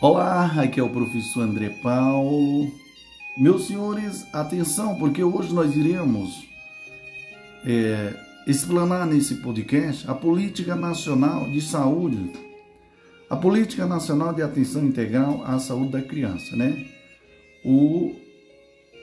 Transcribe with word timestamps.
Olá, 0.00 0.62
aqui 0.62 0.78
é 0.78 0.82
o 0.82 0.88
professor 0.88 1.42
André 1.42 1.70
Paulo. 1.70 2.70
Meus 3.36 3.66
senhores, 3.66 4.24
atenção, 4.32 4.94
porque 4.94 5.24
hoje 5.24 5.52
nós 5.52 5.74
iremos 5.74 6.46
é, 7.66 8.14
explanar 8.46 9.08
nesse 9.08 9.42
podcast 9.42 10.08
a 10.08 10.14
Política 10.14 10.76
Nacional 10.76 11.50
de 11.50 11.60
Saúde, 11.60 12.30
a 13.28 13.34
Política 13.34 13.86
Nacional 13.86 14.32
de 14.32 14.40
Atenção 14.40 14.84
Integral 14.84 15.42
à 15.44 15.58
Saúde 15.58 15.90
da 15.90 16.00
Criança, 16.00 16.54
né? 16.54 16.86
O 17.64 18.14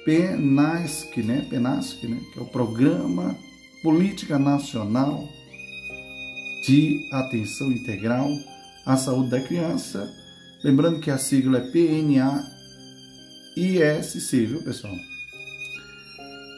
PENASC, 0.06 1.18
né? 1.18 1.46
PENASC, 1.50 2.08
né? 2.08 2.22
Que 2.32 2.40
é 2.40 2.42
o 2.42 2.46
Programa 2.46 3.36
Política 3.84 4.40
Nacional 4.40 5.28
de 6.66 7.06
Atenção 7.12 7.70
Integral 7.70 8.30
à 8.86 8.96
Saúde 8.96 9.32
da 9.32 9.42
Criança 9.42 10.24
Lembrando 10.66 11.00
que 11.00 11.12
a 11.12 11.18
sigla 11.20 11.60
é 11.60 11.62
PNA-ISC, 11.62 12.48
viu 14.48 14.64
pessoal? 14.64 14.96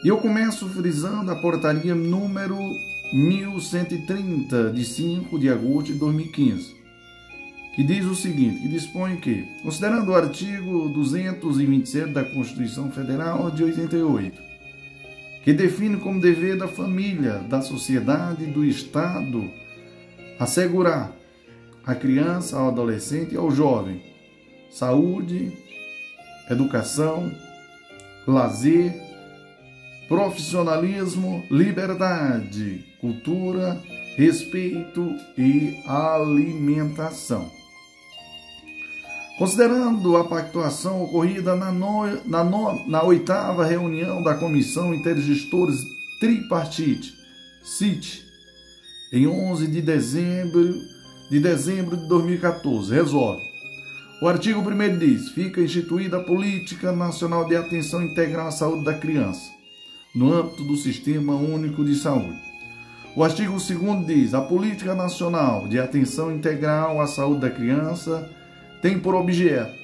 E 0.02 0.08
eu 0.08 0.16
começo 0.16 0.66
frisando 0.70 1.30
a 1.30 1.36
portaria 1.36 1.94
número 1.94 2.56
1130, 3.12 4.70
de 4.70 4.82
5 4.82 5.38
de 5.38 5.50
agosto 5.50 5.92
de 5.92 5.98
2015, 5.98 6.74
que 7.74 7.84
diz 7.84 8.06
o 8.06 8.14
seguinte, 8.14 8.62
que 8.62 8.68
dispõe 8.68 9.16
que, 9.16 9.44
considerando 9.62 10.10
o 10.10 10.14
artigo 10.14 10.88
227 10.88 12.10
da 12.10 12.24
Constituição 12.24 12.90
Federal 12.90 13.50
de 13.50 13.62
88, 13.62 14.40
que 15.44 15.52
define 15.52 15.98
como 15.98 16.18
dever 16.18 16.56
da 16.56 16.66
família, 16.66 17.40
da 17.40 17.60
sociedade 17.60 18.44
e 18.44 18.46
do 18.46 18.64
Estado 18.64 19.50
assegurar 20.40 21.17
à 21.88 21.94
criança, 21.94 22.58
ao 22.58 22.68
adolescente 22.68 23.32
e 23.32 23.38
ao 23.38 23.50
jovem. 23.50 24.02
Saúde, 24.70 25.50
educação, 26.50 27.32
lazer, 28.26 28.94
profissionalismo, 30.06 31.42
liberdade, 31.50 32.84
cultura, 33.00 33.82
respeito 34.16 35.14
e 35.38 35.82
alimentação. 35.86 37.50
Considerando 39.38 40.18
a 40.18 40.24
pactuação 40.24 41.02
ocorrida 41.04 41.56
na, 41.56 41.72
no, 41.72 42.22
na, 42.26 42.44
no, 42.44 42.86
na 42.86 43.02
oitava 43.02 43.64
reunião 43.64 44.22
da 44.22 44.34
Comissão 44.34 44.92
Intergestores 44.92 45.86
Tripartite, 46.20 47.14
CIT, 47.62 48.26
em 49.10 49.26
11 49.26 49.68
de 49.68 49.80
dezembro 49.80 50.97
de 51.30 51.38
dezembro 51.38 51.96
de 51.96 52.08
2014. 52.08 52.92
Resolve. 52.94 53.42
O 54.20 54.26
artigo 54.26 54.60
1 54.60 54.98
diz: 54.98 55.28
fica 55.30 55.60
instituída 55.60 56.18
a 56.18 56.24
Política 56.24 56.90
Nacional 56.92 57.44
de 57.44 57.54
Atenção 57.54 58.02
Integral 58.02 58.48
à 58.48 58.50
Saúde 58.50 58.84
da 58.84 58.94
Criança, 58.94 59.50
no 60.14 60.32
âmbito 60.32 60.64
do 60.64 60.76
Sistema 60.76 61.34
Único 61.36 61.84
de 61.84 61.94
Saúde. 61.94 62.38
O 63.14 63.22
artigo 63.22 63.52
2 63.52 64.06
diz: 64.06 64.34
a 64.34 64.40
Política 64.40 64.94
Nacional 64.94 65.68
de 65.68 65.78
Atenção 65.78 66.32
Integral 66.32 67.00
à 67.00 67.06
Saúde 67.06 67.42
da 67.42 67.50
Criança 67.50 68.28
tem 68.80 68.98
por 68.98 69.14
objeto, 69.14 69.76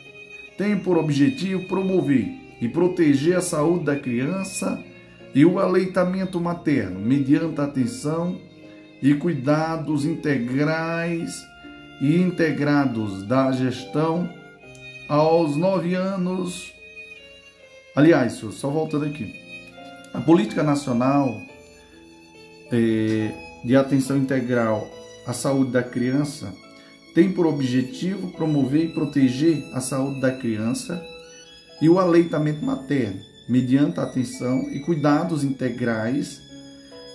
tem 0.57 0.79
por 0.79 0.97
objetivo 0.97 1.69
promover 1.69 2.45
e 2.61 2.69
proteger 2.69 3.37
a 3.37 3.41
saúde 3.41 3.85
da 3.85 3.97
criança 3.97 4.83
e 5.35 5.45
o 5.45 5.59
aleitamento 5.59 6.41
materno 6.41 7.01
mediante 7.01 7.61
atenção 7.61 8.41
e 9.05 9.15
cuidados 9.15 10.07
integrais 10.07 11.47
e 12.01 12.17
integrados 12.17 13.23
da 13.25 13.53
gestão 13.53 14.27
aos 15.07 15.57
nove 15.57 15.95
anos. 15.95 16.73
Aliás, 17.95 18.33
só 18.33 18.71
voltando 18.71 19.05
aqui. 19.05 19.31
A 20.15 20.23
Política 20.23 20.63
Nacional 20.63 21.39
é, 22.73 23.31
de 23.63 23.77
Atenção 23.77 24.17
Integral 24.17 24.91
à 25.27 25.35
Saúde 25.35 25.73
da 25.73 25.83
Criança 25.83 26.51
tem 27.15 27.31
por 27.31 27.45
objetivo 27.47 28.33
promover 28.33 28.87
e 28.87 28.95
proteger 28.95 29.63
a 29.75 29.83
saúde 29.83 30.19
da 30.23 30.33
criança 30.33 31.05
e 31.79 31.91
o 31.91 31.99
aleitamento 31.99 32.65
materno, 32.65 33.21
mediante 33.51 34.01
atenção 34.01 34.71
e 34.71 34.81
cuidados 34.81 35.45
integrais 35.45 36.44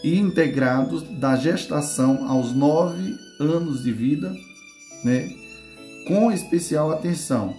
e 0.04 0.18
integrados 0.18 1.04
da 1.04 1.36
gestação 1.36 2.30
aos 2.30 2.54
nove 2.54 3.18
anos 3.40 3.84
de 3.84 3.92
vida, 3.92 4.34
né, 5.04 5.30
com 6.08 6.32
especial 6.32 6.92
atenção 6.92 7.56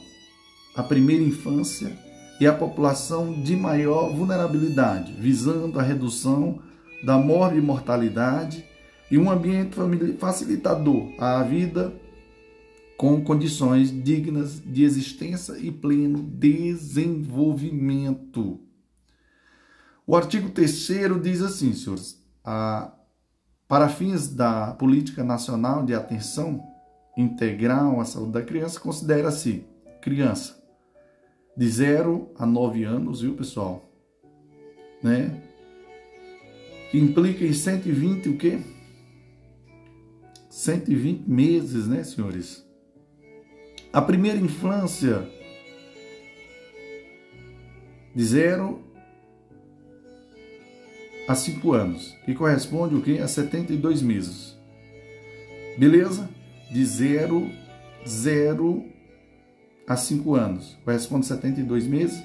à 0.74 0.82
primeira 0.82 1.22
infância 1.22 1.92
e 2.40 2.46
à 2.46 2.52
população 2.52 3.42
de 3.42 3.54
maior 3.54 4.10
vulnerabilidade, 4.14 5.12
visando 5.12 5.78
a 5.78 5.82
redução 5.82 6.58
da 7.04 7.18
mortalidade 7.18 8.64
e 9.10 9.18
um 9.18 9.30
ambiente 9.30 9.76
facilitador 10.18 11.12
à 11.18 11.42
vida 11.42 11.92
com 12.96 13.22
condições 13.22 13.90
dignas 13.90 14.62
de 14.62 14.84
existência 14.84 15.58
e 15.58 15.72
pleno 15.72 16.22
desenvolvimento. 16.22 18.60
O 20.06 20.14
artigo 20.14 20.50
3 20.50 20.88
diz 21.22 21.40
assim, 21.40 21.72
senhores: 21.72 22.19
a, 22.44 22.92
para 23.68 23.88
fins 23.88 24.28
da 24.28 24.72
política 24.72 25.22
nacional 25.22 25.84
de 25.84 25.94
atenção 25.94 26.62
integral 27.16 28.00
à 28.00 28.04
saúde 28.04 28.32
da 28.32 28.42
criança, 28.42 28.80
considera-se 28.80 29.64
criança 30.00 30.60
de 31.56 31.68
0 31.68 32.32
a 32.38 32.46
9 32.46 32.84
anos, 32.84 33.20
viu, 33.20 33.34
pessoal? 33.34 33.84
Né? 35.02 35.42
Que 36.90 36.98
implica 36.98 37.44
em 37.44 37.52
120 37.52 38.28
o 38.30 38.38
quê? 38.38 38.60
120 40.48 41.28
meses, 41.28 41.86
né, 41.86 42.02
senhores? 42.02 42.66
A 43.92 44.00
primeira 44.00 44.38
infância 44.38 45.28
de 48.14 48.24
0 48.24 48.82
a 51.30 51.34
5 51.36 51.72
anos, 51.72 52.16
que 52.24 52.34
corresponde 52.34 52.96
o 52.96 53.00
quê? 53.00 53.20
A 53.22 53.28
72 53.28 54.02
meses. 54.02 54.58
Beleza? 55.78 56.28
De 56.72 56.84
0, 56.84 57.48
0 58.04 58.84
a 59.86 59.96
5 59.96 60.34
anos, 60.34 60.76
corresponde 60.84 61.26
a 61.26 61.36
72 61.36 61.86
meses. 61.86 62.20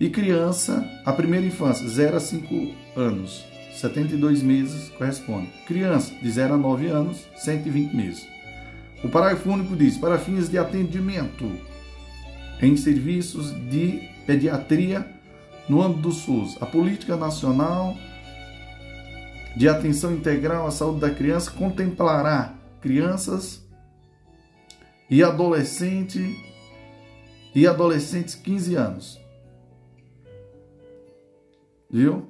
E 0.00 0.10
criança, 0.10 0.84
a 1.04 1.12
primeira 1.12 1.46
infância, 1.46 1.88
0 1.88 2.16
a 2.16 2.20
5 2.20 2.74
anos, 2.96 3.44
72 3.74 4.42
meses 4.42 4.88
corresponde. 4.98 5.46
Criança, 5.64 6.12
de 6.12 6.28
0 6.28 6.54
a 6.54 6.56
9 6.56 6.88
anos, 6.88 7.24
120 7.36 7.94
meses. 7.94 8.26
O 9.04 9.08
parágrafo 9.08 9.50
único 9.50 9.76
diz: 9.76 9.96
para 9.96 10.18
fins 10.18 10.48
de 10.48 10.58
atendimento 10.58 11.48
em 12.60 12.76
serviços 12.76 13.52
de 13.70 14.08
pediatria 14.26 15.06
no 15.68 15.80
âmbito 15.80 16.08
do 16.08 16.12
SUS, 16.12 16.60
a 16.60 16.66
Política 16.66 17.16
Nacional 17.16 17.96
de 19.56 19.68
atenção 19.68 20.12
integral 20.14 20.66
à 20.66 20.70
saúde 20.70 21.00
da 21.00 21.10
criança 21.10 21.50
contemplará 21.50 22.54
crianças 22.80 23.62
e 25.08 25.22
adolescente 25.22 26.36
e 27.54 27.66
adolescentes 27.66 28.34
15 28.34 28.74
anos. 28.74 29.20
Viu? 31.90 32.26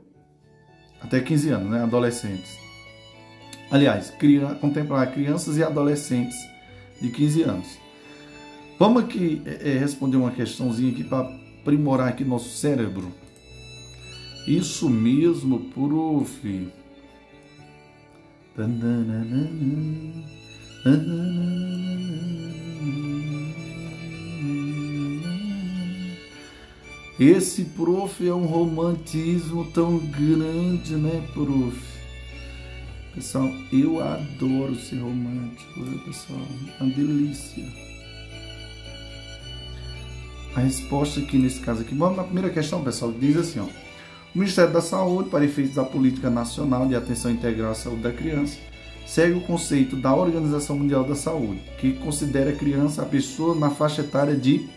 Até 1.01 1.21
15 1.21 1.51
anos, 1.51 1.71
né? 1.71 1.83
Adolescentes. 1.83 2.59
Aliás, 3.71 4.11
cria, 4.11 4.55
contemplar 4.57 5.13
crianças 5.13 5.57
e 5.57 5.63
adolescentes 5.63 6.37
de 7.01 7.09
15 7.09 7.43
anos. 7.43 7.79
Vamos 8.79 9.05
aqui 9.05 9.41
é, 9.47 9.79
responder 9.79 10.17
uma 10.17 10.33
questãozinha 10.33 10.93
aqui 10.93 11.05
para 11.05 11.29
aprimorar 11.61 12.09
aqui 12.09 12.25
nosso 12.25 12.51
cérebro. 12.51 13.13
Isso 14.47 14.91
mesmo, 14.91 15.71
prof. 15.71 16.73
Esse 27.19 27.65
prof 27.65 28.27
é 28.27 28.35
um 28.35 28.45
romantismo 28.45 29.65
tão 29.73 29.97
grande, 29.99 30.97
né, 30.97 31.27
prof? 31.33 31.79
Pessoal, 33.15 33.51
eu 33.73 34.03
adoro 34.03 34.75
ser 34.75 34.97
romântico, 34.97 35.85
viu, 35.85 35.99
pessoal? 36.01 36.41
É 36.79 36.83
uma 36.83 36.93
delícia. 36.93 37.65
A 40.55 40.61
resposta 40.61 41.21
aqui 41.21 41.39
nesse 41.39 41.61
caso 41.61 41.81
aqui, 41.81 41.95
vamos 41.95 42.19
na 42.19 42.25
primeira 42.25 42.51
questão, 42.51 42.85
pessoal, 42.85 43.13
diz 43.13 43.37
assim, 43.39 43.61
ó. 43.61 43.82
O 44.35 44.39
Ministério 44.39 44.73
da 44.73 44.81
Saúde, 44.81 45.29
para 45.29 45.45
efeitos 45.45 45.75
da 45.75 45.85
Política 45.85 46.31
Nacional 46.31 46.87
de 46.87 46.95
Atenção 46.95 47.31
Integral 47.31 47.73
à 47.73 47.75
Saúde 47.75 48.03
da 48.03 48.13
Criança, 48.13 48.59
segue 49.07 49.35
o 49.35 49.43
conceito 49.43 49.95
da 49.95 50.15
Organização 50.15 50.79
Mundial 50.79 51.05
da 51.05 51.15
Saúde, 51.15 51.61
que 51.79 51.93
considera 51.95 52.51
a 52.51 52.57
criança 52.57 53.03
a 53.03 53.07
pessoa 53.07 53.55
na 53.55 53.71
faixa 53.71 54.01
etária 54.01 54.35
de 54.35 54.69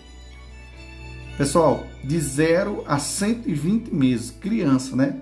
Pessoal, 1.38 1.86
de 2.02 2.18
0 2.18 2.86
a 2.88 2.98
120 2.98 3.94
meses, 3.94 4.32
criança, 4.32 4.96
né? 4.96 5.20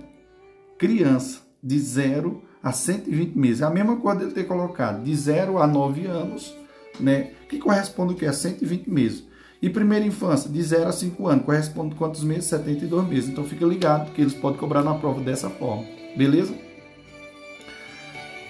Criança, 0.77 1.39
de 1.61 1.79
0 1.79 2.39
a 2.61 2.71
120 2.71 3.35
meses. 3.35 3.61
É 3.61 3.65
a 3.65 3.71
mesma 3.71 3.95
coisa 3.95 4.19
dele 4.19 4.31
ter 4.31 4.43
colocado, 4.43 5.03
de 5.03 5.15
0 5.15 5.57
a 5.57 5.65
9 5.65 6.05
anos, 6.05 6.55
né? 6.99 7.31
Que 7.49 7.57
corresponde 7.57 8.13
o 8.13 8.15
que? 8.15 8.27
A 8.27 8.33
120 8.33 8.87
meses. 8.91 9.25
E 9.63 9.69
primeira 9.69 10.05
infância, 10.05 10.49
de 10.49 10.61
0 10.61 10.89
a 10.89 10.91
5 10.91 11.25
anos, 11.25 11.45
corresponde 11.45 11.95
quantos 11.95 12.21
meses? 12.21 12.49
72 12.49 13.07
meses. 13.07 13.29
Então 13.29 13.45
fica 13.45 13.65
ligado, 13.65 14.11
que 14.11 14.19
eles 14.19 14.33
podem 14.33 14.59
cobrar 14.59 14.83
na 14.83 14.93
prova 14.93 15.21
dessa 15.21 15.49
forma. 15.49 15.85
Beleza? 16.17 16.53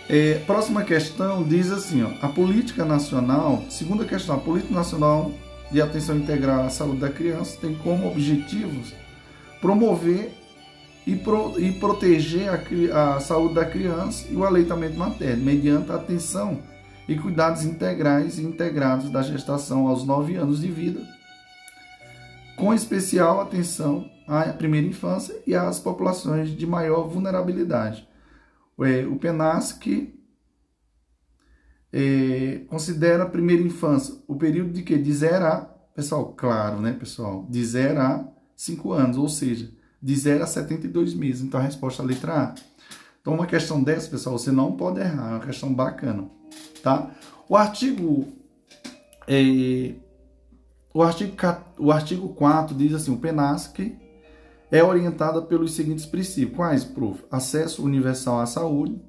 É, 0.10 0.42
próxima 0.48 0.84
questão 0.84 1.44
diz 1.44 1.72
assim, 1.72 2.02
ó, 2.02 2.10
a 2.20 2.30
política 2.30 2.84
nacional, 2.84 3.62
segunda 3.70 4.06
questão, 4.06 4.38
a 4.38 4.40
política 4.40 4.74
nacional 4.74 5.32
de 5.72 5.80
atenção 5.80 6.18
integral 6.18 6.64
à 6.64 6.70
saúde 6.72 7.02
da 7.02 7.10
criança 7.10 7.60
tem 7.62 7.76
como 7.76 8.08
objetivos 8.08 8.92
promover 9.62 10.32
e, 11.06 11.16
pro, 11.16 11.54
e 11.60 11.74
proteger 11.74 12.50
a, 12.50 13.18
a, 13.18 13.20
saúde 13.20 13.54
da 13.54 13.66
criança 13.66 14.26
e 14.32 14.36
o 14.36 14.44
aleitamento 14.44 14.98
materno, 14.98 15.46
mediante 15.46 15.92
a 15.92 15.96
atenção 15.96 16.58
e 17.08 17.18
cuidados 17.18 17.64
integrais 17.64 18.38
e 18.38 18.44
integrados 18.44 19.10
da 19.10 19.22
gestação 19.22 19.88
aos 19.88 20.06
9 20.06 20.36
anos 20.36 20.62
de 20.62 20.72
vida, 20.72 21.02
com 22.56 22.74
especial 22.74 23.42
atenção 23.42 24.10
à 24.28 24.44
primeira 24.54 24.88
infância 24.88 25.36
e 25.46 25.54
às 25.54 25.80
populações 25.80 26.50
de 26.50 26.66
maior 26.66 27.08
vulnerabilidade 27.08 28.08
é, 28.82 29.06
o 29.06 29.18
PENASC 29.18 30.14
é, 31.92 32.62
considera 32.68 33.24
a 33.24 33.30
primeira 33.30 33.62
infância 33.62 34.16
o 34.28 34.36
período 34.36 34.72
de 34.72 34.82
que? 34.82 34.98
De 34.98 35.14
0 35.14 35.46
a, 35.46 35.58
pessoal, 35.96 36.34
claro, 36.34 36.82
né, 36.82 36.94
pessoal? 36.94 37.46
De 37.50 37.64
0 37.64 38.00
a 38.00 38.28
5 38.56 38.92
anos, 38.92 39.18
ou 39.18 39.30
seja, 39.30 39.72
de 40.02 40.16
0 40.16 40.44
a 40.44 40.48
72 40.48 41.14
meses. 41.14 41.44
Então 41.44 41.60
a 41.60 41.64
resposta 41.64 42.02
é 42.02 42.06
a 42.06 42.08
letra 42.08 42.34
A. 42.34 42.56
Então 43.24 43.36
uma 43.36 43.48
questão 43.48 43.82
dessa, 43.82 44.10
pessoal, 44.10 44.38
você 44.38 44.52
não 44.52 44.74
pode 44.74 45.00
errar, 45.00 45.30
é 45.30 45.36
uma 45.36 45.46
questão 45.46 45.74
bacana, 45.74 46.30
tá? 46.84 47.10
O 47.48 47.56
artigo 47.56 48.28
é, 49.26 49.94
o 50.94 51.02
artigo, 51.02 51.34
o 51.80 51.90
artigo 51.90 52.30
4 52.34 52.76
diz 52.76 52.94
assim, 52.94 53.14
o 53.14 53.18
PENASC 53.18 53.96
é 54.70 54.84
orientada 54.84 55.42
pelos 55.42 55.74
seguintes 55.74 56.06
princípios. 56.06 56.58
Quais, 56.58 56.84
prof? 56.84 57.24
Acesso 57.32 57.82
universal 57.86 58.42
à 58.42 58.46
saúde, 58.46 59.02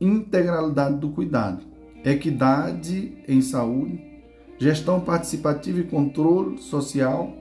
integralidade 0.00 0.96
do 0.96 1.10
cuidado, 1.10 1.64
equidade 2.04 3.22
em 3.28 3.40
saúde, 3.40 4.02
gestão 4.58 5.00
participativa 5.00 5.78
e 5.78 5.84
controle 5.84 6.58
social, 6.58 7.32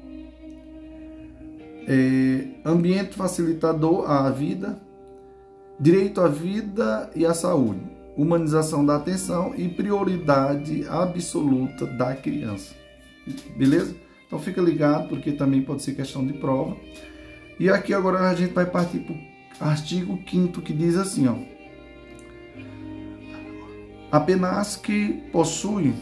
é, 1.88 2.50
ambiente 2.63 3.15
facilitador 3.15 4.07
à 4.07 4.30
vida, 4.30 4.80
direito 5.80 6.22
à 6.22 6.28
vida 6.28 7.10
e 7.16 7.25
à 7.25 7.34
saúde, 7.34 7.81
humanização 8.16 8.86
da 8.86 8.96
atenção 8.96 9.54
e 9.56 9.68
prioridade 9.68 10.86
absoluta 10.88 11.86
da 11.86 12.16
criança. 12.16 12.74
Beleza? 13.56 13.96
Então 14.28 14.40
fica 14.40 14.62
ligado, 14.62 15.10
porque 15.10 15.31
também 15.31 15.62
pode 15.62 15.84
ser 15.84 15.96
questão 15.96 16.25
de 16.25 16.34
prova. 16.34 16.75
E 17.60 17.70
aqui 17.70 17.94
agora 17.94 18.30
a 18.30 18.36
gente 18.36 18.54
vai 18.54 18.66
partir 18.66 19.00
para 19.00 19.14
o 19.14 19.70
artigo 19.70 20.20
5 20.30 20.62
que 20.62 20.74
diz 20.74 20.96
assim, 20.96 21.28
ó. 21.28 21.36
A 24.12 24.20
que 24.81 25.24
possui 25.31 25.94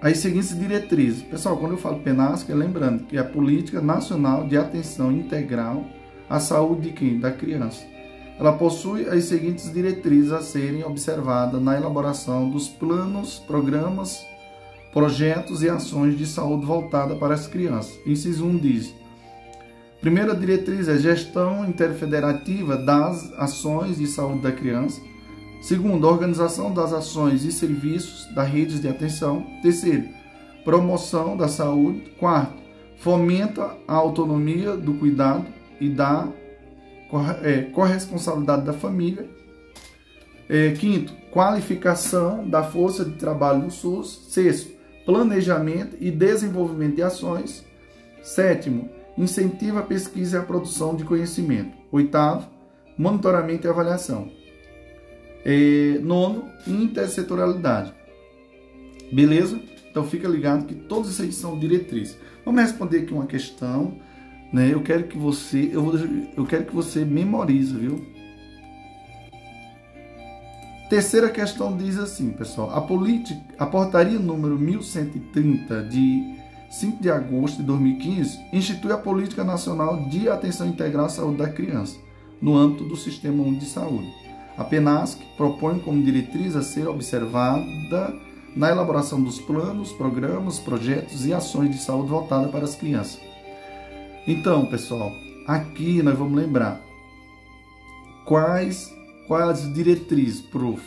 as 0.00 0.18
seguintes 0.18 0.58
diretrizes. 0.58 1.22
Pessoal, 1.22 1.56
quando 1.56 1.72
eu 1.72 1.78
falo 1.78 2.00
PENASC, 2.00 2.50
é 2.50 2.54
lembrando 2.54 3.04
que 3.04 3.16
é 3.16 3.20
a 3.20 3.24
Política 3.24 3.80
Nacional 3.80 4.46
de 4.48 4.56
Atenção 4.56 5.12
Integral 5.12 5.86
à 6.28 6.40
Saúde 6.40 6.88
de 6.88 6.92
quem? 6.92 7.20
Da 7.20 7.30
criança. 7.30 7.91
Ela 8.38 8.52
possui 8.52 9.08
as 9.08 9.24
seguintes 9.24 9.72
diretrizes 9.72 10.32
a 10.32 10.40
serem 10.40 10.84
observadas 10.84 11.62
na 11.62 11.76
elaboração 11.76 12.50
dos 12.50 12.68
planos, 12.68 13.38
programas, 13.38 14.24
projetos 14.92 15.62
e 15.62 15.68
ações 15.68 16.16
de 16.18 16.26
saúde 16.26 16.66
voltada 16.66 17.14
para 17.14 17.34
as 17.34 17.46
crianças. 17.46 17.98
Inciso 18.06 18.44
1 18.44 18.58
diz: 18.58 18.94
Primeira 20.00 20.34
diretriz 20.34 20.88
é 20.88 20.98
gestão 20.98 21.64
interfederativa 21.64 22.76
das 22.76 23.32
ações 23.34 23.98
de 23.98 24.06
saúde 24.06 24.42
da 24.42 24.52
criança. 24.52 25.00
Segundo, 25.62 26.08
organização 26.08 26.74
das 26.74 26.92
ações 26.92 27.44
e 27.44 27.52
serviços 27.52 28.26
das 28.34 28.48
redes 28.48 28.80
de 28.80 28.88
atenção. 28.88 29.46
Terceiro, 29.62 30.08
promoção 30.64 31.36
da 31.36 31.46
saúde. 31.46 32.00
Quarto, 32.18 32.60
fomenta 32.96 33.76
a 33.86 33.94
autonomia 33.94 34.76
do 34.76 34.94
cuidado 34.94 35.46
e 35.80 35.88
da 35.88 36.28
corresponsabilidade 37.72 38.64
da 38.64 38.72
família. 38.72 39.28
É, 40.48 40.70
quinto, 40.72 41.12
qualificação 41.30 42.48
da 42.48 42.62
força 42.62 43.04
de 43.04 43.12
trabalho 43.12 43.62
do 43.62 43.70
SUS. 43.70 44.26
Sexto, 44.28 44.72
planejamento 45.04 45.96
e 46.00 46.10
desenvolvimento 46.10 46.96
de 46.96 47.02
ações. 47.02 47.64
Sétimo, 48.22 48.88
incentiva 49.16 49.80
a 49.80 49.82
pesquisa 49.82 50.36
e 50.36 50.40
a 50.40 50.42
produção 50.42 50.94
de 50.94 51.04
conhecimento. 51.04 51.76
Oitavo, 51.90 52.48
monitoramento 52.96 53.66
e 53.66 53.70
avaliação. 53.70 54.30
É, 55.44 55.98
nono, 56.00 56.48
intersetorialidade. 56.66 57.92
Beleza? 59.12 59.60
Então 59.90 60.04
fica 60.04 60.26
ligado 60.26 60.64
que 60.64 60.74
todos 60.74 61.10
esses 61.10 61.34
são 61.34 61.58
diretrizes. 61.58 62.16
Vamos 62.44 62.62
responder 62.62 63.00
aqui 63.00 63.12
uma 63.12 63.26
questão, 63.26 64.00
né? 64.52 64.72
Eu 64.72 64.82
quero 64.82 65.04
que 65.04 65.16
você, 65.16 65.70
eu, 65.72 65.92
eu 66.36 66.44
quero 66.44 66.66
que 66.66 66.74
você 66.74 67.04
memorize, 67.04 67.74
viu? 67.74 68.04
Terceira 70.90 71.30
questão 71.30 71.74
diz 71.74 71.98
assim, 71.98 72.30
pessoal: 72.32 72.70
a 72.70 72.80
política, 72.82 73.40
a 73.58 73.64
portaria 73.64 74.18
número 74.18 74.58
1130 74.58 75.84
de 75.84 76.36
5 76.70 77.02
de 77.02 77.10
agosto 77.10 77.58
de 77.58 77.62
2015, 77.64 78.38
institui 78.52 78.92
a 78.92 78.98
Política 78.98 79.42
Nacional 79.44 80.08
de 80.08 80.28
Atenção 80.28 80.66
Integral 80.66 81.06
à 81.06 81.08
Saúde 81.08 81.38
da 81.38 81.48
Criança, 81.48 81.96
no 82.40 82.56
âmbito 82.56 82.84
do 82.84 82.96
Sistema 82.96 83.42
Único 83.42 83.60
de 83.60 83.70
Saúde. 83.70 84.10
A 84.56 84.64
PENASC 84.64 85.18
propõe 85.36 85.78
como 85.78 86.02
diretriz 86.02 86.56
a 86.56 86.62
ser 86.62 86.86
observada 86.88 88.14
na 88.54 88.70
elaboração 88.70 89.22
dos 89.22 89.40
planos, 89.40 89.92
programas, 89.92 90.58
projetos 90.58 91.24
e 91.24 91.32
ações 91.32 91.70
de 91.70 91.78
saúde 91.78 92.10
voltada 92.10 92.48
para 92.48 92.64
as 92.64 92.74
crianças. 92.74 93.31
Então, 94.26 94.66
pessoal, 94.66 95.12
aqui 95.46 96.02
nós 96.02 96.16
vamos 96.16 96.40
lembrar 96.40 96.80
quais 98.24 98.92
quais 99.26 99.72
diretrizes, 99.72 100.40
prof. 100.40 100.82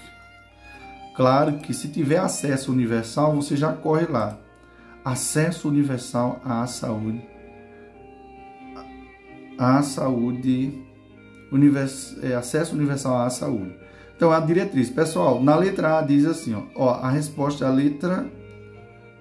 Claro 1.16 1.60
que 1.60 1.74
se 1.74 1.88
tiver 1.88 2.18
acesso 2.18 2.72
universal, 2.72 3.36
você 3.36 3.56
já 3.56 3.74
corre 3.74 4.06
lá 4.06 4.38
acesso 5.04 5.68
universal 5.68 6.42
à 6.44 6.66
saúde, 6.66 7.22
à 9.58 9.82
saúde, 9.84 10.84
univers, 11.52 12.18
é, 12.24 12.34
acesso 12.34 12.76
universal 12.76 13.22
à 13.22 13.30
saúde. 13.30 13.76
Então, 14.16 14.32
a 14.32 14.40
diretriz, 14.40 14.90
pessoal, 14.90 15.44
na 15.44 15.56
letra 15.56 16.00
A 16.00 16.02
diz 16.02 16.26
assim, 16.26 16.56
ó, 16.56 16.64
ó 16.76 16.90
a 16.96 17.10
resposta 17.10 17.66
é 17.66 17.68
a 17.68 17.72
letra. 17.72 18.26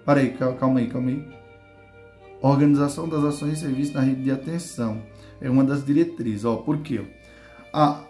Parei, 0.04 0.30
calma 0.30 0.78
aí, 0.78 0.86
calma 0.88 1.10
aí. 1.10 1.43
Organização 2.46 3.08
das 3.08 3.24
ações 3.24 3.58
e 3.58 3.60
serviços 3.60 3.94
na 3.94 4.00
rede 4.00 4.22
de 4.22 4.30
atenção 4.30 5.02
é 5.40 5.48
uma 5.48 5.64
das 5.64 5.84
diretrizes. 5.84 6.44
Ó, 6.44 6.56
por 6.56 6.78
quê? 6.78 7.02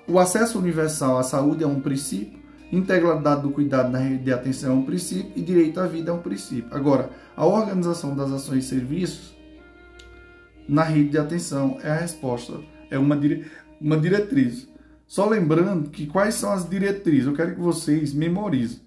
O 0.07 0.19
acesso 0.19 0.59
universal 0.59 1.19
à 1.19 1.23
saúde 1.23 1.65
é 1.65 1.67
um 1.67 1.81
princípio 1.81 2.45
Integralidade 2.75 3.43
do 3.43 3.51
cuidado 3.51 3.93
na 3.93 3.99
rede 3.99 4.25
de 4.25 4.33
atenção 4.33 4.73
é 4.73 4.75
um 4.75 4.85
princípio 4.85 5.31
e 5.37 5.43
direito 5.43 5.79
à 5.79 5.87
vida 5.87 6.11
é 6.11 6.15
um 6.15 6.19
princípio. 6.19 6.67
Agora, 6.73 7.09
a 7.37 7.47
organização 7.47 8.17
das 8.17 8.33
ações 8.33 8.65
e 8.65 8.69
serviços 8.69 9.37
na 10.69 10.83
rede 10.83 11.11
de 11.11 11.19
atenção 11.19 11.79
é 11.85 11.91
a 11.91 11.95
resposta, 11.95 12.55
é 12.91 12.99
uma, 12.99 13.17
dire... 13.17 13.47
uma 13.81 13.97
diretriz. 13.97 14.69
Só 15.07 15.29
lembrando 15.29 15.91
que 15.91 16.07
quais 16.07 16.35
são 16.35 16.51
as 16.53 16.69
diretrizes, 16.69 17.27
eu 17.27 17.35
quero 17.35 17.55
que 17.55 17.61
vocês 17.61 18.13
memorizem. 18.13 18.81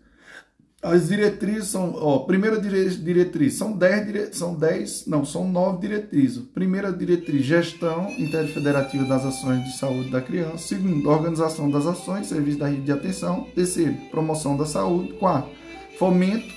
As 0.81 1.07
diretrizes 1.07 1.69
são, 1.69 1.91
ó, 1.96 2.19
primeira 2.19 2.62
diretriz, 2.62 3.55
são 3.55 3.72
10, 3.72 4.05
dire, 4.05 4.29
são 4.31 4.53
10, 4.53 5.07
não, 5.07 5.25
são 5.25 5.50
9 5.50 5.79
diretrizes. 5.79 6.43
Primeira 6.53 6.93
diretriz, 6.93 7.43
gestão 7.43 8.12
interfederativa 8.12 9.03
das 9.05 9.25
ações 9.25 9.63
de 9.63 9.75
saúde 9.75 10.12
da 10.12 10.22
criança. 10.22 10.60
Segundo, 10.60 11.10
organização 11.10 11.67
das 11.72 11.88
ações, 11.88 12.27
serviço 12.27 12.60
da 12.60 12.67
rede 12.67 12.84
de 12.84 12.91
atenção. 12.91 13.48
Terceiro, 13.55 13.96
promoção 14.12 14.55
da 14.55 14.67
saúde. 14.67 15.13
Quarto, 15.13 15.50
fomento 15.98 16.53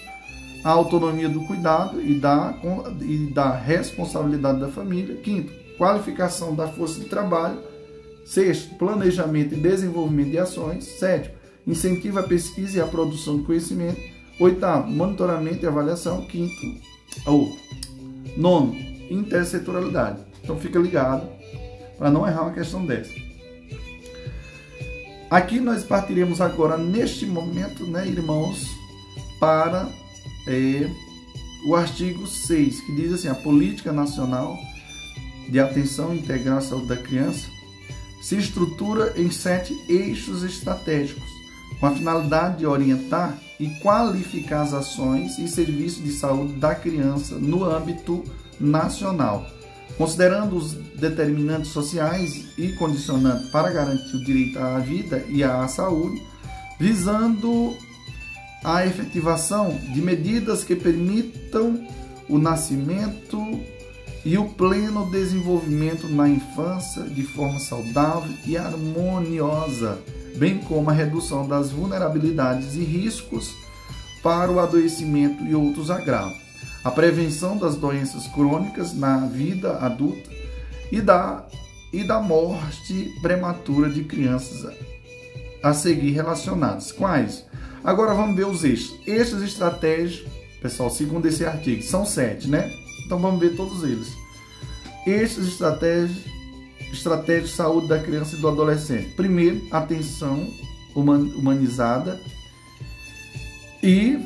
à 0.62 0.68
autonomia 0.68 1.28
do 1.28 1.46
cuidado 1.46 1.98
e 2.02 2.20
da, 2.20 2.54
e 3.00 3.32
da 3.32 3.56
responsabilidade 3.56 4.60
da 4.60 4.68
família. 4.68 5.16
Quinto, 5.16 5.50
qualificação 5.78 6.54
da 6.54 6.68
força 6.68 7.00
de 7.00 7.06
trabalho. 7.06 7.58
Sexto, 8.26 8.74
planejamento 8.74 9.54
e 9.54 9.60
desenvolvimento 9.60 10.30
de 10.32 10.38
ações. 10.38 10.84
Sétimo, 10.84 11.39
incentiva 11.70 12.20
a 12.20 12.24
pesquisa 12.24 12.78
e 12.78 12.80
a 12.80 12.86
produção 12.86 13.38
de 13.38 13.44
conhecimento. 13.44 14.00
Oitavo, 14.38 14.90
monitoramento 14.90 15.64
e 15.64 15.68
avaliação. 15.68 16.22
Quinto, 16.26 16.54
ou 17.26 17.56
nono, 18.36 18.74
intersetorialidade. 19.10 20.20
Então 20.42 20.58
fica 20.58 20.78
ligado 20.78 21.28
para 21.98 22.10
não 22.10 22.26
errar 22.26 22.42
uma 22.42 22.52
questão 22.52 22.84
dessa. 22.84 23.12
Aqui 25.30 25.60
nós 25.60 25.84
partiremos 25.84 26.40
agora, 26.40 26.76
neste 26.76 27.24
momento, 27.24 27.86
né, 27.86 28.06
irmãos, 28.06 28.66
para 29.38 29.88
é, 30.46 30.90
o 31.64 31.76
artigo 31.76 32.26
6, 32.26 32.80
que 32.80 32.94
diz 32.96 33.12
assim: 33.12 33.28
a 33.28 33.34
Política 33.34 33.92
Nacional 33.92 34.58
de 35.48 35.60
Atenção 35.60 36.14
Integral 36.14 36.58
à 36.58 36.60
Saúde 36.60 36.86
da 36.86 36.96
Criança 36.96 37.48
se 38.20 38.36
estrutura 38.36 39.14
em 39.16 39.30
sete 39.30 39.76
eixos 39.88 40.42
estratégicos, 40.42 41.28
com 41.80 41.86
a 41.86 41.92
finalidade 41.92 42.58
de 42.58 42.66
orientar 42.66 43.36
e 43.58 43.68
qualificar 43.80 44.62
as 44.62 44.74
ações 44.74 45.38
e 45.38 45.48
serviços 45.48 46.04
de 46.04 46.12
saúde 46.12 46.52
da 46.54 46.74
criança 46.74 47.36
no 47.36 47.64
âmbito 47.64 48.22
nacional, 48.60 49.46
considerando 49.96 50.56
os 50.56 50.74
determinantes 50.74 51.70
sociais 51.70 52.46
e 52.58 52.72
condicionantes 52.72 53.50
para 53.50 53.72
garantir 53.72 54.16
o 54.16 54.24
direito 54.24 54.58
à 54.58 54.78
vida 54.78 55.24
e 55.28 55.42
à 55.42 55.66
saúde, 55.66 56.22
visando 56.78 57.74
a 58.62 58.86
efetivação 58.86 59.70
de 59.92 60.02
medidas 60.02 60.62
que 60.62 60.76
permitam 60.76 61.86
o 62.28 62.38
nascimento 62.38 63.60
e 64.24 64.36
o 64.36 64.48
pleno 64.50 65.10
desenvolvimento 65.10 66.06
na 66.06 66.28
infância 66.28 67.02
de 67.04 67.22
forma 67.22 67.58
saudável 67.58 68.32
e 68.46 68.56
harmoniosa, 68.56 69.98
bem 70.36 70.58
como 70.58 70.90
a 70.90 70.92
redução 70.92 71.46
das 71.46 71.70
vulnerabilidades 71.70 72.74
e 72.74 72.84
riscos 72.84 73.54
para 74.22 74.50
o 74.50 74.60
adoecimento 74.60 75.44
e 75.44 75.54
outros 75.54 75.90
agravos, 75.90 76.36
a 76.84 76.90
prevenção 76.90 77.56
das 77.56 77.76
doenças 77.76 78.26
crônicas 78.28 78.94
na 78.94 79.26
vida 79.26 79.78
adulta 79.78 80.30
e 80.90 81.00
da, 81.00 81.46
e 81.92 82.04
da 82.04 82.20
morte 82.20 83.12
prematura 83.22 83.88
de 83.88 84.04
crianças 84.04 84.66
a 85.62 85.72
seguir 85.72 86.12
relacionadas. 86.12 86.92
Quais? 86.92 87.44
Agora 87.84 88.14
vamos 88.14 88.36
ver 88.36 88.46
os 88.46 88.64
eixos. 88.64 88.94
Eixos 89.06 89.42
estratégicos, 89.42 90.30
pessoal, 90.60 90.90
segundo 90.90 91.26
esse 91.26 91.44
artigo, 91.44 91.82
são 91.82 92.04
sete, 92.04 92.48
né? 92.48 92.70
Então 93.04 93.18
vamos 93.18 93.40
ver 93.40 93.56
todos 93.56 93.82
eles. 93.84 94.08
Eixos 95.06 95.48
estratégicos, 95.48 96.30
estratégia 96.92 97.42
de 97.42 97.48
saúde 97.48 97.88
da 97.88 97.98
criança 97.98 98.36
e 98.36 98.38
do 98.38 98.48
adolescente. 98.48 99.10
Primeiro, 99.14 99.66
atenção 99.70 100.46
humanizada 100.94 102.20
e 103.82 104.18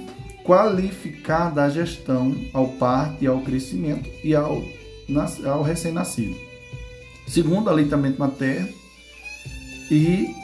qualificada 0.45 1.65
a 1.65 1.71
gestão 1.71 2.35
ao 2.53 2.69
parto 2.69 3.23
e 3.23 3.27
ao 3.27 3.41
crescimento 3.41 4.09
e 4.23 4.35
ao, 4.35 4.63
ao 5.45 5.63
recém-nascido. 5.63 6.37
Segundo, 7.27 7.71
aleitamento 7.71 8.19
materno 8.19 8.69
e 9.91 10.35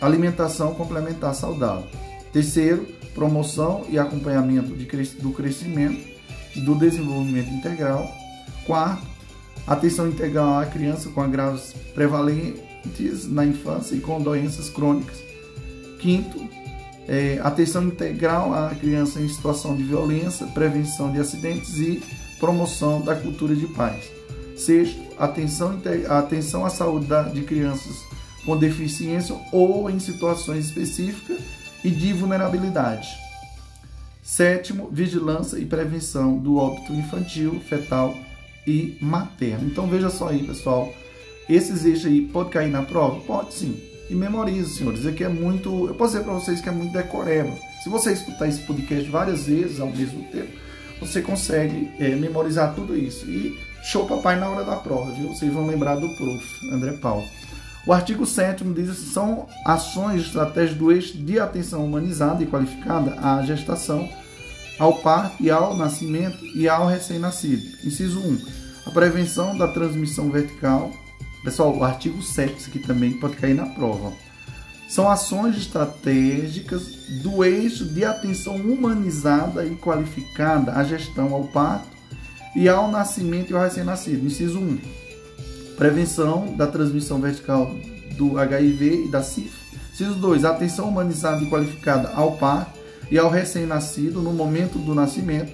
alimentação 0.00 0.74
complementar 0.74 1.34
saudável. 1.34 1.88
Terceiro, 2.32 2.86
promoção 3.14 3.84
e 3.88 3.98
acompanhamento 3.98 4.74
de, 4.74 4.86
do 5.16 5.32
crescimento 5.32 6.08
e 6.54 6.60
do 6.60 6.74
desenvolvimento 6.74 7.50
integral. 7.50 8.08
Quarto, 8.64 9.09
atenção 9.70 10.08
integral 10.08 10.58
à 10.58 10.66
criança 10.66 11.08
com 11.10 11.20
agravos 11.20 11.72
prevalentes 11.94 13.28
na 13.28 13.46
infância 13.46 13.94
e 13.94 14.00
com 14.00 14.20
doenças 14.20 14.68
crônicas. 14.68 15.22
Quinto, 16.00 16.40
é, 17.06 17.38
atenção 17.40 17.84
integral 17.84 18.52
à 18.52 18.74
criança 18.74 19.20
em 19.20 19.28
situação 19.28 19.76
de 19.76 19.84
violência, 19.84 20.44
prevenção 20.48 21.12
de 21.12 21.20
acidentes 21.20 21.78
e 21.78 22.02
promoção 22.40 23.00
da 23.00 23.14
cultura 23.14 23.54
de 23.54 23.68
paz. 23.68 24.10
Sexto, 24.56 25.00
atenção, 25.16 25.80
atenção 26.08 26.66
à 26.66 26.70
saúde 26.70 27.06
de 27.32 27.42
crianças 27.42 27.96
com 28.44 28.56
deficiência 28.56 29.36
ou 29.52 29.88
em 29.88 30.00
situações 30.00 30.66
específicas 30.66 31.38
e 31.84 31.90
de 31.90 32.12
vulnerabilidade. 32.12 33.08
Sétimo, 34.20 34.88
vigilância 34.90 35.58
e 35.58 35.64
prevenção 35.64 36.36
do 36.38 36.56
óbito 36.56 36.92
infantil, 36.92 37.60
fetal 37.68 38.16
e 38.70 38.96
materno. 39.00 39.66
Então 39.66 39.86
veja 39.86 40.08
só 40.08 40.28
aí, 40.28 40.42
pessoal. 40.44 40.94
Esses 41.48 41.84
eixos 41.84 42.06
aí 42.06 42.22
pode 42.22 42.50
cair 42.50 42.70
na 42.70 42.82
prova? 42.82 43.20
Pode 43.20 43.54
sim. 43.54 43.76
E 44.08 44.14
memorize, 44.14 44.76
senhores. 44.76 45.06
Aqui 45.06 45.24
é 45.24 45.28
muito. 45.28 45.88
Eu 45.88 45.94
posso 45.94 46.12
dizer 46.12 46.24
para 46.24 46.34
vocês 46.34 46.60
que 46.60 46.68
é 46.68 46.72
muito 46.72 46.92
decoreba. 46.92 47.52
Se 47.82 47.88
você 47.88 48.12
escutar 48.12 48.48
esse 48.48 48.62
podcast 48.62 49.08
várias 49.10 49.46
vezes 49.46 49.80
ao 49.80 49.88
mesmo 49.88 50.22
tempo, 50.30 50.52
você 51.00 51.20
consegue 51.20 51.90
é, 51.98 52.14
memorizar 52.14 52.74
tudo 52.74 52.96
isso. 52.96 53.28
E 53.28 53.58
show 53.82 54.06
papai 54.06 54.38
na 54.38 54.48
hora 54.48 54.64
da 54.64 54.76
prova, 54.76 55.12
viu? 55.12 55.28
Vocês 55.28 55.52
vão 55.52 55.66
lembrar 55.66 55.96
do 55.96 56.08
prof. 56.16 56.44
André 56.72 56.92
Paulo. 56.92 57.26
O 57.86 57.92
artigo 57.92 58.26
7 58.26 58.62
diz 58.64 58.90
assim, 58.90 59.06
são 59.06 59.48
ações 59.64 60.22
estratégias 60.22 60.76
do 60.76 60.92
eixo 60.92 61.16
de 61.16 61.40
atenção 61.40 61.84
humanizada 61.84 62.42
e 62.42 62.46
qualificada 62.46 63.18
à 63.20 63.42
gestação, 63.42 64.08
ao 64.78 64.98
parto 64.98 65.42
e 65.42 65.50
ao 65.50 65.74
nascimento 65.74 66.44
e 66.54 66.68
ao 66.68 66.86
recém-nascido. 66.86 67.62
Inciso 67.84 68.20
1. 68.20 68.59
A 68.90 68.92
prevenção 68.92 69.56
da 69.56 69.68
transmissão 69.68 70.30
vertical. 70.30 70.90
Pessoal, 71.44 71.76
o 71.76 71.84
artigo 71.84 72.20
7 72.20 72.58
isso 72.58 72.68
aqui 72.70 72.80
também 72.80 73.12
pode 73.12 73.36
cair 73.36 73.54
na 73.54 73.66
prova. 73.66 74.12
São 74.88 75.08
ações 75.08 75.56
estratégicas 75.56 76.88
do 77.22 77.44
eixo 77.44 77.84
de 77.84 78.04
atenção 78.04 78.56
humanizada 78.56 79.64
e 79.64 79.76
qualificada 79.76 80.72
à 80.72 80.82
gestão 80.82 81.32
ao 81.32 81.44
parto 81.44 81.86
e 82.56 82.68
ao 82.68 82.90
nascimento 82.90 83.52
e 83.52 83.54
ao 83.54 83.62
recém-nascido. 83.62 84.26
Inciso 84.26 84.58
1 84.58 84.78
prevenção 85.76 86.56
da 86.56 86.66
transmissão 86.66 87.20
vertical 87.20 87.72
do 88.18 88.38
HIV 88.38 89.04
e 89.04 89.08
da 89.08 89.22
sífilis. 89.22 89.54
Inciso 89.92 90.14
2. 90.14 90.44
Atenção 90.44 90.88
humanizada 90.88 91.44
e 91.44 91.48
qualificada 91.48 92.10
ao 92.12 92.32
par 92.32 92.74
e 93.08 93.16
ao 93.16 93.30
recém-nascido 93.30 94.20
no 94.20 94.32
momento 94.32 94.80
do 94.80 94.96
nascimento, 94.96 95.52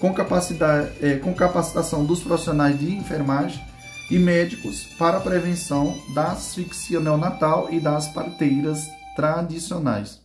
com, 0.00 0.12
capacidade, 0.12 0.92
é, 1.00 1.16
com 1.16 1.34
capacitação 1.34 2.04
dos 2.04 2.22
profissionais 2.22 2.78
de 2.78 2.94
enfermagem 2.94 3.62
e 4.10 4.18
médicos 4.18 4.84
para 4.98 5.18
a 5.18 5.20
prevenção 5.20 5.94
da 6.14 6.32
asfixia 6.32 7.00
neonatal 7.00 7.68
e 7.70 7.78
das 7.78 8.08
parteiras 8.08 8.88
tradicionais. 9.14 10.20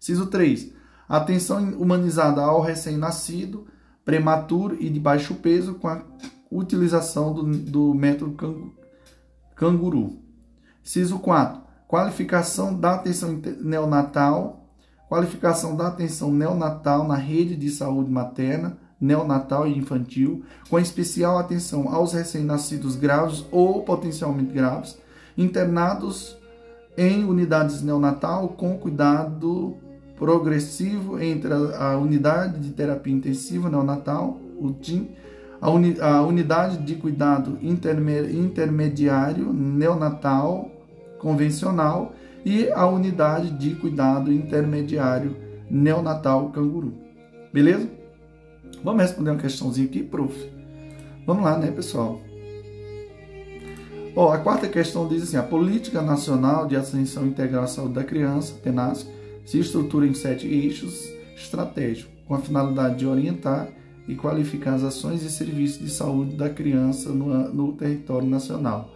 Inciso 0.00 0.26
3. 0.26 0.72
Atenção 1.08 1.58
humanizada 1.74 2.40
ao 2.40 2.60
recém-nascido, 2.60 3.66
prematuro 4.04 4.76
e 4.80 4.88
de 4.88 4.98
baixo 4.98 5.34
peso 5.34 5.74
com 5.74 5.88
a 5.88 6.02
utilização 6.50 7.32
do, 7.32 7.42
do 7.44 7.94
método 7.94 8.72
canguru. 9.54 10.18
Ciso 10.82 11.18
4. 11.18 11.60
Qualificação 11.86 12.74
da 12.74 12.94
atenção 12.94 13.40
neonatal. 13.60 14.68
Qualificação 15.08 15.76
da 15.76 15.88
atenção 15.88 16.32
neonatal 16.32 17.06
na 17.06 17.16
rede 17.16 17.56
de 17.56 17.68
saúde 17.68 18.10
materna, 18.10 18.78
neonatal 19.00 19.66
e 19.66 19.76
infantil, 19.76 20.44
com 20.68 20.78
especial 20.78 21.38
atenção 21.38 21.88
aos 21.88 22.12
recém-nascidos 22.12 22.96
graves 22.96 23.44
ou 23.50 23.82
potencialmente 23.82 24.52
graves, 24.52 24.98
internados 25.36 26.36
em 26.96 27.24
unidades 27.24 27.82
neonatal 27.82 28.48
com 28.48 28.76
cuidado 28.76 29.76
progressivo 30.16 31.18
entre 31.18 31.50
a 31.52 31.96
unidade 31.96 32.60
de 32.60 32.70
terapia 32.70 33.14
intensiva 33.14 33.70
neonatal, 33.70 34.38
o 34.60 34.70
TIM, 34.70 35.08
a, 35.60 35.70
uni, 35.70 35.98
a 35.98 36.22
unidade 36.22 36.76
de 36.78 36.94
cuidado 36.96 37.58
intermediário 37.62 39.50
neonatal 39.52 40.70
convencional 41.18 42.12
e 42.44 42.70
a 42.70 42.86
unidade 42.86 43.50
de 43.50 43.74
cuidado 43.74 44.32
intermediário 44.32 45.36
neonatal 45.70 46.50
canguru. 46.50 46.92
Beleza? 47.52 47.99
Vamos 48.82 49.02
responder 49.02 49.30
uma 49.30 49.40
questãozinha 49.40 49.86
aqui, 49.86 50.02
prof. 50.02 50.34
Vamos 51.26 51.44
lá, 51.44 51.58
né, 51.58 51.70
pessoal? 51.70 52.20
Ó, 54.16 54.32
a 54.32 54.38
quarta 54.38 54.68
questão 54.68 55.06
diz 55.06 55.22
assim: 55.22 55.36
a 55.36 55.42
Política 55.42 56.00
Nacional 56.00 56.66
de 56.66 56.76
Atenção 56.76 57.26
Integral 57.26 57.64
à 57.64 57.66
Saúde 57.66 57.94
da 57.94 58.04
Criança, 58.04 58.54
PENASC, 58.54 59.06
se 59.44 59.58
estrutura 59.58 60.06
em 60.06 60.14
sete 60.14 60.46
eixos 60.46 61.08
estratégicos, 61.36 62.10
com 62.26 62.34
a 62.34 62.38
finalidade 62.38 62.96
de 62.96 63.06
orientar 63.06 63.68
e 64.08 64.14
qualificar 64.14 64.74
as 64.74 64.82
ações 64.82 65.22
e 65.22 65.30
serviços 65.30 65.78
de 65.78 65.90
saúde 65.90 66.34
da 66.34 66.48
criança 66.48 67.10
no, 67.10 67.52
no 67.52 67.72
território 67.74 68.26
nacional, 68.26 68.90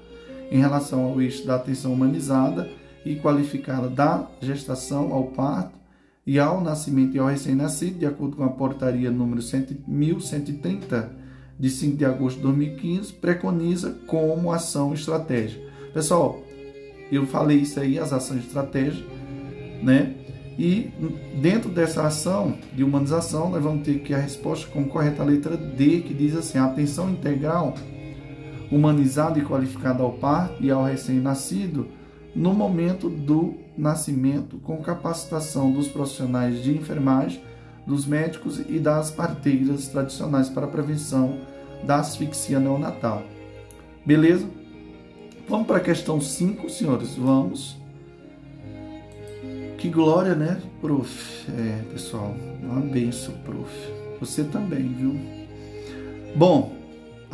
em 0.50 0.58
relação 0.58 1.04
ao 1.04 1.20
eixo 1.20 1.46
da 1.46 1.56
atenção 1.56 1.92
humanizada 1.92 2.70
e 3.04 3.16
qualificada 3.16 3.88
da 3.88 4.26
gestação 4.40 5.12
ao 5.12 5.24
parto 5.24 5.83
e 6.26 6.38
ao 6.38 6.60
nascimento 6.60 7.16
e 7.16 7.18
ao 7.18 7.26
recém-nascido, 7.26 7.98
de 7.98 8.06
acordo 8.06 8.36
com 8.36 8.44
a 8.44 8.48
portaria 8.48 9.10
número 9.10 9.42
1130 9.86 11.24
de 11.58 11.70
5 11.70 11.96
de 11.96 12.04
agosto 12.04 12.36
de 12.36 12.42
2015, 12.42 13.12
preconiza 13.14 13.96
como 14.06 14.50
ação 14.50 14.92
estratégica. 14.94 15.62
Pessoal, 15.92 16.42
eu 17.12 17.26
falei 17.26 17.58
isso 17.58 17.78
aí, 17.78 17.98
as 17.98 18.12
ações 18.12 18.44
estratégicas, 18.44 19.04
né? 19.82 20.14
E 20.58 20.90
dentro 21.40 21.68
dessa 21.68 22.06
ação 22.06 22.56
de 22.72 22.84
humanização, 22.84 23.50
nós 23.50 23.62
vamos 23.62 23.84
ter 23.84 24.00
que 24.00 24.14
a 24.14 24.18
resposta 24.18 24.68
com 24.68 24.84
correta 24.84 25.24
letra 25.24 25.56
D, 25.56 26.00
que 26.00 26.14
diz 26.14 26.36
assim: 26.36 26.58
a 26.58 26.66
atenção 26.66 27.10
integral, 27.10 27.74
humanizada 28.70 29.38
e 29.38 29.44
qualificada 29.44 30.02
ao 30.02 30.12
parto 30.12 30.62
e 30.62 30.70
ao 30.70 30.84
recém-nascido, 30.84 31.88
no 32.34 32.52
momento 32.52 33.08
do 33.08 33.54
nascimento, 33.76 34.58
com 34.58 34.78
capacitação 34.78 35.72
dos 35.72 35.88
profissionais 35.88 36.62
de 36.62 36.76
enfermagem, 36.76 37.42
dos 37.86 38.06
médicos 38.06 38.60
e 38.68 38.78
das 38.78 39.10
parteiras 39.10 39.88
tradicionais 39.88 40.48
para 40.48 40.64
a 40.64 40.70
prevenção 40.70 41.38
da 41.84 41.96
asfixia 41.96 42.58
neonatal. 42.58 43.22
Beleza? 44.04 44.48
Vamos 45.48 45.66
para 45.66 45.76
a 45.76 45.80
questão 45.80 46.20
5, 46.20 46.68
senhores. 46.70 47.14
Vamos. 47.16 47.76
Que 49.78 49.90
glória, 49.90 50.34
né, 50.34 50.62
prof? 50.80 51.46
É, 51.50 51.92
pessoal, 51.92 52.34
uma 52.62 52.80
benção, 52.80 53.34
prof. 53.44 53.70
Você 54.18 54.44
também, 54.44 54.88
viu? 54.88 55.14
Bom, 56.34 56.73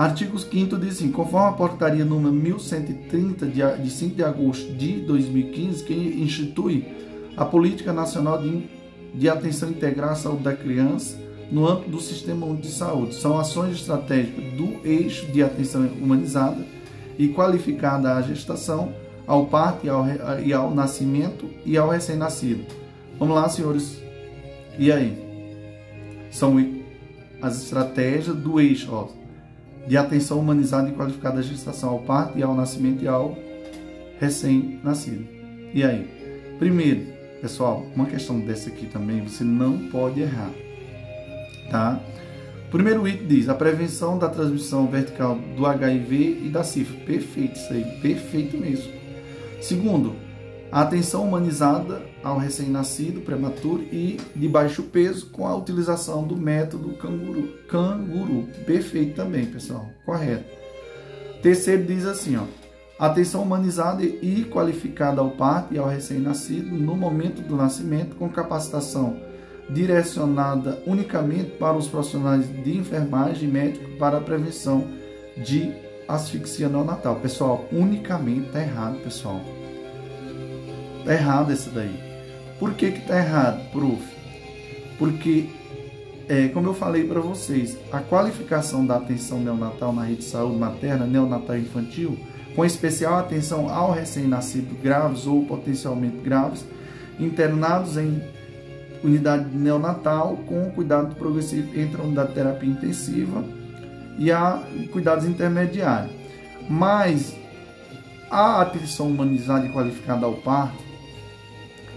artigo 0.05 0.39
5 0.39 0.79
diz 0.79 0.97
assim: 0.97 1.13
conforme 1.13 1.49
a 1.49 1.53
portaria 1.53 2.05
número 2.05 2.33
1130 2.33 3.47
de 3.47 3.91
5 3.91 4.15
de 4.15 4.25
agosto 4.25 4.73
de 4.73 5.01
2015, 5.01 5.85
que 5.85 5.95
institui 5.95 6.87
a 7.37 7.45
Política 7.45 7.93
Nacional 7.93 8.41
de, 8.41 8.63
de 9.15 9.29
Atenção 9.29 9.69
Integral 9.69 10.11
à 10.11 10.15
Saúde 10.15 10.43
da 10.43 10.55
Criança 10.57 11.19
no 11.51 11.69
âmbito 11.69 11.91
do 11.91 12.01
Sistema 12.01 12.47
Único 12.47 12.63
de 12.63 12.71
Saúde. 12.71 13.15
São 13.15 13.39
ações 13.39 13.75
estratégicas 13.75 14.45
do 14.55 14.81
eixo 14.89 15.27
de 15.27 15.43
atenção 15.43 15.87
humanizada 16.01 16.65
e 17.19 17.29
qualificada 17.29 18.15
à 18.15 18.23
gestação 18.23 18.95
ao 19.27 19.47
parto 19.47 19.85
e 19.85 19.91
ao, 19.91 20.07
e 20.43 20.53
ao 20.53 20.75
nascimento 20.75 21.51
e 21.67 21.77
ao 21.77 21.91
recém-nascido. 21.91 22.65
Vamos 23.19 23.35
lá, 23.35 23.49
senhores. 23.49 24.01
E 24.79 24.91
aí? 24.91 25.19
São 26.31 26.57
as 27.43 27.63
estratégias 27.63 28.37
do 28.37 28.61
eixo 28.61 28.89
ó, 28.93 29.20
de 29.87 29.97
atenção 29.97 30.39
humanizada 30.39 30.89
e 30.89 30.93
qualificada 30.93 31.41
à 31.41 31.43
gestação 31.43 31.91
ao 31.91 32.01
parto 32.01 32.39
e 32.39 32.43
ao 32.43 32.55
nascimento 32.55 33.03
e 33.03 33.09
ao 33.09 33.37
recém-nascido. 34.19 35.27
E 35.73 35.83
aí? 35.83 36.07
Primeiro, 36.59 37.07
pessoal, 37.41 37.87
uma 37.95 38.07
questão 38.07 38.39
dessa 38.41 38.69
aqui 38.69 38.87
também 38.87 39.23
você 39.23 39.43
não 39.43 39.89
pode 39.89 40.21
errar, 40.21 40.51
tá? 41.71 42.01
Primeiro 42.71 43.09
item 43.09 43.27
diz 43.27 43.49
a 43.49 43.55
prevenção 43.55 44.17
da 44.17 44.29
transmissão 44.29 44.87
vertical 44.87 45.37
do 45.57 45.67
HIV 45.67 46.43
e 46.45 46.49
da 46.49 46.63
sífilis. 46.63 47.03
Perfeito 47.03 47.57
isso 47.57 47.73
aí, 47.73 47.85
perfeito 48.01 48.57
mesmo. 48.57 48.93
Segundo, 49.61 50.15
a 50.73 50.83
atenção 50.83 51.25
humanizada 51.25 52.03
ao 52.23 52.39
recém-nascido, 52.39 53.21
prematuro 53.21 53.83
e 53.83 54.21
de 54.37 54.49
baixo 54.49 54.85
peso 54.85 55.27
com 55.31 55.47
a 55.47 55.57
utilização 55.57 56.27
do 56.27 56.37
método 56.37 56.91
canguru. 56.95 57.49
Canguru. 57.69 58.47
Perfeito 58.65 59.17
também, 59.17 59.47
pessoal. 59.47 59.89
Correto. 60.05 60.45
Terceiro 61.43 61.85
diz 61.85 62.07
assim, 62.07 62.37
ó. 62.37 62.45
Atenção 62.99 63.43
humanizada 63.43 64.05
e 64.05 64.45
qualificada 64.45 65.23
ao 65.23 65.31
parto 65.31 65.75
e 65.75 65.79
ao 65.79 65.89
recém-nascido 65.89 66.77
no 66.77 66.95
momento 66.95 67.41
do 67.41 67.57
nascimento 67.57 68.15
com 68.15 68.29
capacitação 68.29 69.17
direcionada 69.71 70.83
unicamente 70.87 71.53
para 71.53 71.77
os 71.77 71.89
profissionais 71.89 72.47
de 72.63 72.77
enfermagem 72.77 73.49
e 73.49 73.53
médico 73.53 73.97
para 73.99 74.19
a 74.19 74.21
prevenção 74.21 74.87
de 75.37 75.73
asfixia 76.07 76.69
neonatal. 76.69 77.17
Pessoal, 77.17 77.65
unicamente 77.73 78.49
está 78.49 78.61
errado, 78.61 78.99
pessoal. 79.03 79.41
Está 81.01 81.15
errado 81.15 81.53
esse 81.53 81.71
daí. 81.71 81.99
Por 82.59 82.75
que 82.75 82.93
que 82.93 83.01
tá 83.01 83.19
errado, 83.19 83.71
prof? 83.73 84.03
Porque, 84.99 85.49
é, 86.29 86.49
como 86.49 86.69
eu 86.69 86.75
falei 86.75 87.05
para 87.05 87.21
vocês, 87.21 87.77
a 87.91 88.01
qualificação 88.01 88.85
da 88.85 88.97
atenção 88.97 89.41
neonatal 89.41 89.93
na 89.95 90.05
rede 90.05 90.19
de 90.19 90.25
saúde 90.25 90.59
materna, 90.59 91.07
neonatal 91.07 91.57
e 91.57 91.61
infantil, 91.61 92.19
com 92.55 92.65
especial 92.65 93.19
atenção 93.19 93.73
ao 93.73 93.93
recém-nascido 93.93 94.75
graves 94.83 95.27
ou 95.27 95.45
potencialmente 95.47 96.19
graves, 96.19 96.65
internados 97.19 97.97
em 97.97 98.23
unidade 99.03 99.57
neonatal 99.57 100.37
com 100.47 100.71
cuidado 100.71 101.15
progressivo 101.15 101.79
entre 101.79 101.99
a 102.01 102.05
unidade 102.05 102.29
de 102.29 102.35
terapia 102.35 102.69
intensiva 102.69 103.43
e 104.19 104.31
a 104.31 104.63
cuidados 104.93 105.25
intermediários. 105.25 106.13
Mas 106.69 107.35
a 108.31 108.61
atenção 108.61 109.09
humanizada 109.09 109.67
e 109.67 109.73
qualificada 109.73 110.27
ao 110.27 110.35
parto 110.35 110.90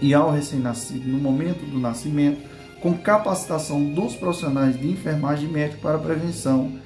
e 0.04 0.12
ao 0.12 0.30
recém-nascido 0.30 1.08
no 1.08 1.16
momento 1.16 1.64
do 1.64 1.80
nascimento, 1.80 2.46
com 2.82 2.92
capacitação 2.92 3.82
dos 3.82 4.14
profissionais 4.14 4.78
de 4.78 4.86
enfermagem 4.86 5.48
médica 5.48 5.80
para 5.80 5.98
prevenção 5.98 6.78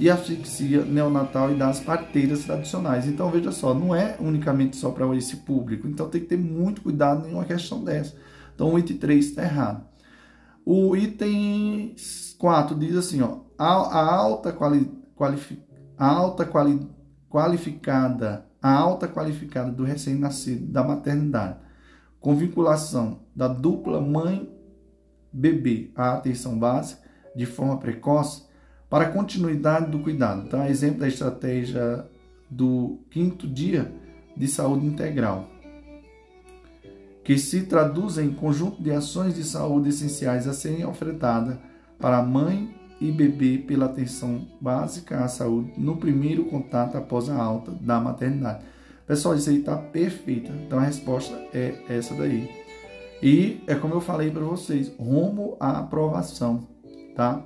e 0.00 0.08
asfixia 0.08 0.82
neonatal 0.82 1.52
e 1.52 1.54
das 1.54 1.80
parteiras 1.80 2.44
tradicionais. 2.44 3.06
Então 3.06 3.30
veja 3.30 3.52
só, 3.52 3.74
não 3.74 3.94
é 3.94 4.16
unicamente 4.18 4.78
só 4.78 4.90
para 4.90 5.14
esse 5.14 5.36
público, 5.36 5.86
então 5.86 6.08
tem 6.08 6.22
que 6.22 6.28
ter 6.28 6.38
muito 6.38 6.80
cuidado 6.80 7.28
em 7.28 7.34
uma 7.34 7.44
questão 7.44 7.84
dessa. 7.84 8.16
Então 8.54 8.72
o 8.72 8.78
item 8.78 8.96
3 8.96 9.22
está 9.22 9.42
errado. 9.42 9.84
O 10.64 10.96
item 10.96 11.94
4 12.38 12.74
diz 12.78 12.96
assim, 12.96 13.20
ó, 13.20 13.40
a, 13.58 14.14
alta, 14.14 14.50
quali, 14.50 14.90
qualifi, 15.14 15.62
a 15.98 16.06
alta 16.06 16.46
quali, 16.46 16.80
qualificada, 17.28 18.46
a 18.62 18.72
alta 18.72 19.06
qualificada 19.06 19.70
do 19.70 19.84
recém-nascido 19.84 20.72
da 20.72 20.82
maternidade, 20.82 21.58
com 22.22 22.36
vinculação 22.36 23.18
da 23.34 23.48
dupla 23.48 24.00
mãe-bebê 24.00 25.90
à 25.94 26.14
atenção 26.14 26.56
básica 26.56 27.02
de 27.34 27.44
forma 27.44 27.78
precoce 27.78 28.44
para 28.88 29.10
continuidade 29.10 29.90
do 29.90 29.98
cuidado. 29.98 30.44
Então, 30.46 30.64
exemplo 30.64 31.00
da 31.00 31.08
estratégia 31.08 32.06
do 32.48 33.00
quinto 33.10 33.46
dia 33.48 33.92
de 34.36 34.46
saúde 34.46 34.86
integral, 34.86 35.48
que 37.24 37.36
se 37.38 37.62
traduz 37.62 38.18
em 38.18 38.32
conjunto 38.32 38.82
de 38.82 38.92
ações 38.92 39.34
de 39.34 39.44
saúde 39.44 39.88
essenciais 39.88 40.46
a 40.46 40.52
serem 40.52 40.84
ofertadas 40.84 41.58
para 41.98 42.18
a 42.18 42.22
mãe 42.22 42.74
e 43.00 43.10
bebê 43.10 43.58
pela 43.58 43.86
atenção 43.86 44.46
básica 44.60 45.24
à 45.24 45.28
saúde 45.28 45.72
no 45.76 45.96
primeiro 45.96 46.44
contato 46.44 46.96
após 46.96 47.28
a 47.28 47.36
alta 47.36 47.72
da 47.72 47.98
maternidade. 48.00 48.64
Pessoal, 49.06 49.34
isso 49.34 49.50
aí 49.50 49.58
está 49.58 49.76
perfeito. 49.76 50.50
Então 50.52 50.78
a 50.78 50.82
resposta 50.82 51.34
é 51.52 51.74
essa 51.88 52.14
daí. 52.14 52.48
E 53.22 53.62
é 53.66 53.74
como 53.74 53.94
eu 53.94 54.00
falei 54.00 54.30
para 54.30 54.42
vocês, 54.42 54.92
rumo 54.98 55.56
à 55.60 55.78
aprovação, 55.78 56.66
tá? 57.14 57.40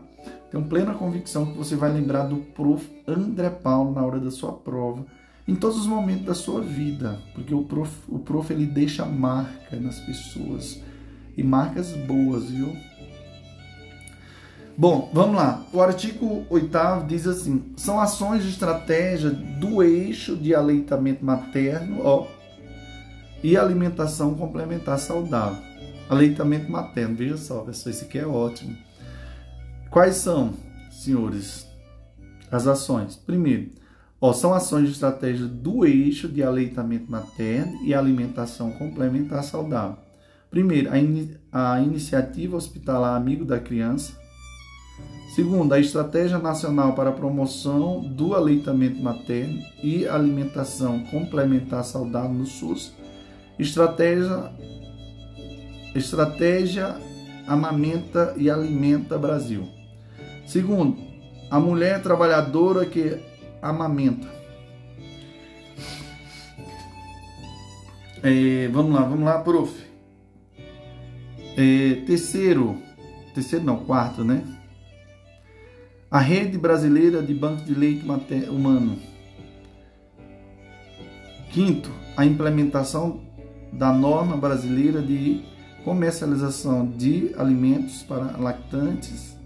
Tenho 0.51 0.65
plena 0.65 0.95
convicção 0.95 1.47
que 1.47 1.59
você 1.59 1.77
vai 1.77 1.93
lembrar 1.93 2.25
do 2.25 2.37
prof. 2.37 2.89
André 3.07 3.51
Paulo 3.51 3.93
na 3.93 4.03
hora 4.05 4.19
da 4.19 4.31
sua 4.31 4.53
prova, 4.53 5.05
em 5.47 5.55
todos 5.55 5.79
os 5.79 5.87
momentos 5.87 6.25
da 6.25 6.35
sua 6.35 6.61
vida, 6.61 7.19
porque 7.35 7.55
o 7.55 7.63
prof, 7.63 7.93
o 8.09 8.19
prof 8.19 8.53
ele 8.53 8.67
deixa 8.67 9.05
marca 9.05 9.77
nas 9.77 10.01
pessoas 10.01 10.81
e 11.37 11.43
marcas 11.43 11.93
boas, 11.93 12.51
viu? 12.51 12.75
Bom, 14.79 15.11
vamos 15.11 15.37
lá. 15.37 15.65
O 15.73 15.81
artigo 15.81 16.45
8 16.51 17.07
diz 17.09 17.27
assim: 17.27 17.73
são 17.79 17.99
ações 17.99 18.43
de 18.43 18.51
estratégia 18.51 19.31
do 19.31 19.83
eixo 19.83 20.37
de 20.37 20.55
aleitamento 20.55 21.25
materno 21.25 22.03
ó, 22.05 22.27
e 23.43 23.57
alimentação 23.57 24.35
complementar 24.35 24.99
saudável. 24.99 25.63
Aleitamento 26.11 26.71
materno, 26.71 27.17
veja 27.17 27.39
só, 27.39 27.61
pessoal, 27.61 27.91
isso 27.91 28.05
aqui 28.05 28.19
é 28.19 28.27
ótimo. 28.27 28.77
Quais 29.91 30.17
são, 30.17 30.53
senhores, 30.91 31.67
as 32.51 32.67
ações? 32.67 33.17
Primeiro, 33.17 33.71
ó, 34.21 34.35
são 34.35 34.53
ações 34.53 34.85
de 34.85 34.93
estratégia 34.93 35.47
do 35.47 35.87
eixo 35.87 36.29
de 36.29 36.43
aleitamento 36.43 37.11
materno 37.11 37.83
e 37.83 37.95
alimentação 37.95 38.71
complementar 38.73 39.43
saudável. 39.43 39.97
Primeiro, 40.51 40.93
a, 40.93 40.99
in 40.99 41.31
a 41.51 41.81
iniciativa 41.81 42.59
hospitalar 42.59 43.17
Amigo 43.17 43.45
da 43.45 43.59
Criança 43.59 44.26
Segundo, 45.35 45.75
a 45.75 45.79
Estratégia 45.79 46.39
Nacional 46.39 46.95
para 46.95 47.11
a 47.11 47.13
Promoção 47.13 48.01
do 48.01 48.35
Aleitamento 48.35 49.03
Materno 49.03 49.63
e 49.83 50.09
Alimentação 50.09 51.05
Complementar 51.11 51.85
Saudável 51.85 52.33
no 52.33 52.47
SUS. 52.47 52.95
Estratégia, 53.59 54.51
Estratégia 55.95 56.97
Amamenta 57.47 58.35
e 58.39 58.49
Alimenta 58.49 59.19
Brasil. 59.19 59.69
Segundo, 60.47 60.97
a 61.51 61.61
mulher 61.61 62.03
trabalhadora 62.03 62.87
que 62.87 63.19
amamenta. 63.61 64.27
É, 68.23 68.69
vamos 68.69 68.95
lá, 68.95 69.03
vamos 69.03 69.25
lá, 69.25 69.39
prof. 69.41 69.73
É, 71.57 72.03
terceiro, 72.07 72.79
terceiro 73.35 73.65
não, 73.65 73.85
quarto, 73.85 74.25
né? 74.25 74.56
A 76.17 76.19
Rede 76.19 76.57
Brasileira 76.57 77.23
de 77.23 77.35
Bancos 77.35 77.67
de 77.67 77.75
Leite 77.75 78.03
Humano. 78.49 78.99
Quinto, 81.53 81.91
a 82.17 82.25
implementação 82.25 83.21
da 83.71 83.93
norma 83.93 84.35
brasileira 84.35 85.03
de 85.03 85.45
comercialização 85.85 86.87
de 86.89 87.35
alimentos 87.37 88.03
para 88.03 88.35
lactantes, 88.39 89.37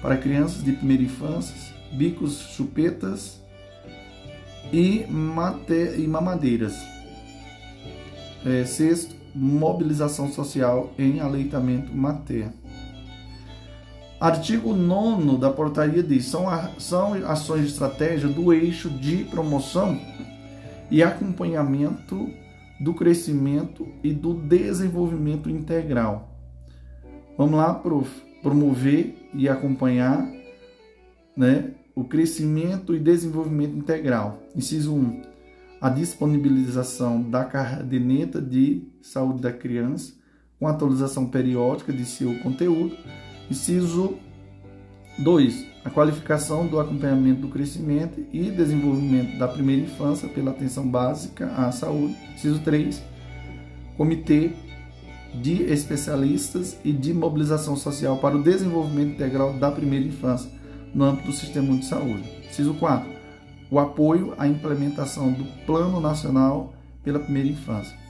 para 0.00 0.16
crianças 0.16 0.62
de 0.62 0.70
primeira 0.70 1.02
infância, 1.02 1.56
bicos, 1.90 2.38
chupetas 2.54 3.42
e, 4.72 5.04
mate, 5.10 5.96
e 5.98 6.06
mamadeiras. 6.06 6.76
É, 8.46 8.64
sexto, 8.64 9.12
mobilização 9.34 10.30
social 10.30 10.94
em 10.96 11.18
aleitamento 11.18 11.92
materno. 11.92 12.61
Artigo 14.22 14.72
9 14.72 15.36
da 15.36 15.50
portaria 15.50 16.00
diz: 16.00 16.26
são, 16.26 16.46
são 16.78 17.14
ações 17.28 17.62
de 17.62 17.72
estratégia 17.72 18.28
do 18.28 18.52
eixo 18.52 18.88
de 18.88 19.24
promoção 19.24 20.00
e 20.88 21.02
acompanhamento 21.02 22.30
do 22.78 22.94
crescimento 22.94 23.84
e 24.00 24.12
do 24.12 24.32
desenvolvimento 24.32 25.50
integral. 25.50 26.38
Vamos 27.36 27.56
lá, 27.56 27.74
prof. 27.74 28.08
Promover 28.40 29.28
e 29.34 29.48
acompanhar 29.48 30.24
né, 31.36 31.72
o 31.92 32.04
crescimento 32.04 32.94
e 32.94 33.00
desenvolvimento 33.00 33.76
integral. 33.76 34.40
Inciso 34.54 34.94
1. 34.94 35.22
A 35.80 35.88
disponibilização 35.88 37.20
da 37.20 37.44
caderneta 37.44 38.40
de 38.40 38.86
saúde 39.00 39.40
da 39.40 39.52
criança 39.52 40.12
com 40.60 40.68
atualização 40.68 41.26
periódica 41.26 41.92
de 41.92 42.04
seu 42.04 42.38
conteúdo. 42.38 42.96
Inciso 43.52 44.14
2. 45.18 45.66
A 45.84 45.90
qualificação 45.90 46.66
do 46.66 46.80
acompanhamento 46.80 47.42
do 47.42 47.48
crescimento 47.48 48.18
e 48.32 48.50
desenvolvimento 48.50 49.36
da 49.36 49.46
primeira 49.46 49.82
infância 49.82 50.26
pela 50.26 50.52
atenção 50.52 50.88
básica 50.88 51.48
à 51.48 51.70
saúde. 51.70 52.16
Inciso 52.34 52.60
3. 52.60 53.02
Comitê 53.94 54.52
de 55.34 55.64
especialistas 55.64 56.78
e 56.82 56.92
de 56.92 57.12
mobilização 57.12 57.76
social 57.76 58.16
para 58.16 58.38
o 58.38 58.42
desenvolvimento 58.42 59.16
integral 59.16 59.52
da 59.52 59.70
primeira 59.70 60.06
infância 60.06 60.50
no 60.94 61.04
âmbito 61.04 61.26
do 61.26 61.34
sistema 61.34 61.76
de 61.76 61.84
saúde. 61.84 62.24
Inciso 62.48 62.72
4. 62.72 63.06
O 63.70 63.78
apoio 63.78 64.32
à 64.38 64.48
implementação 64.48 65.30
do 65.30 65.44
Plano 65.66 66.00
Nacional 66.00 66.72
pela 67.04 67.18
Primeira 67.18 67.50
Infância. 67.50 68.01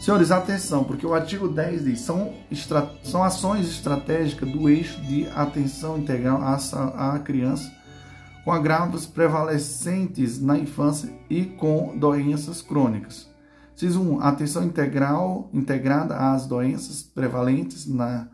Senhores, 0.00 0.30
atenção, 0.30 0.82
porque 0.82 1.06
o 1.06 1.14
artigo 1.14 1.48
10 1.48 1.84
diz: 1.84 2.00
são, 2.00 2.34
são 3.04 3.22
ações 3.22 3.68
estratégicas 3.68 4.50
do 4.50 4.68
eixo 4.68 5.00
de 5.02 5.26
atenção 5.28 5.98
integral 5.98 6.40
à, 6.42 7.14
à 7.14 7.18
criança 7.18 7.70
com 8.44 8.50
agravos 8.50 9.06
prevalecentes 9.06 10.40
na 10.40 10.58
infância 10.58 11.12
e 11.30 11.44
com 11.44 11.96
doenças 11.96 12.60
crônicas. 12.60 13.30
Inciso 13.74 14.02
1. 14.02 14.20
Atenção 14.20 14.64
integral 14.64 15.48
integrada 15.52 16.16
às 16.16 16.46
doenças 16.46 17.02
prevalentes 17.02 17.86
na, 17.86 18.28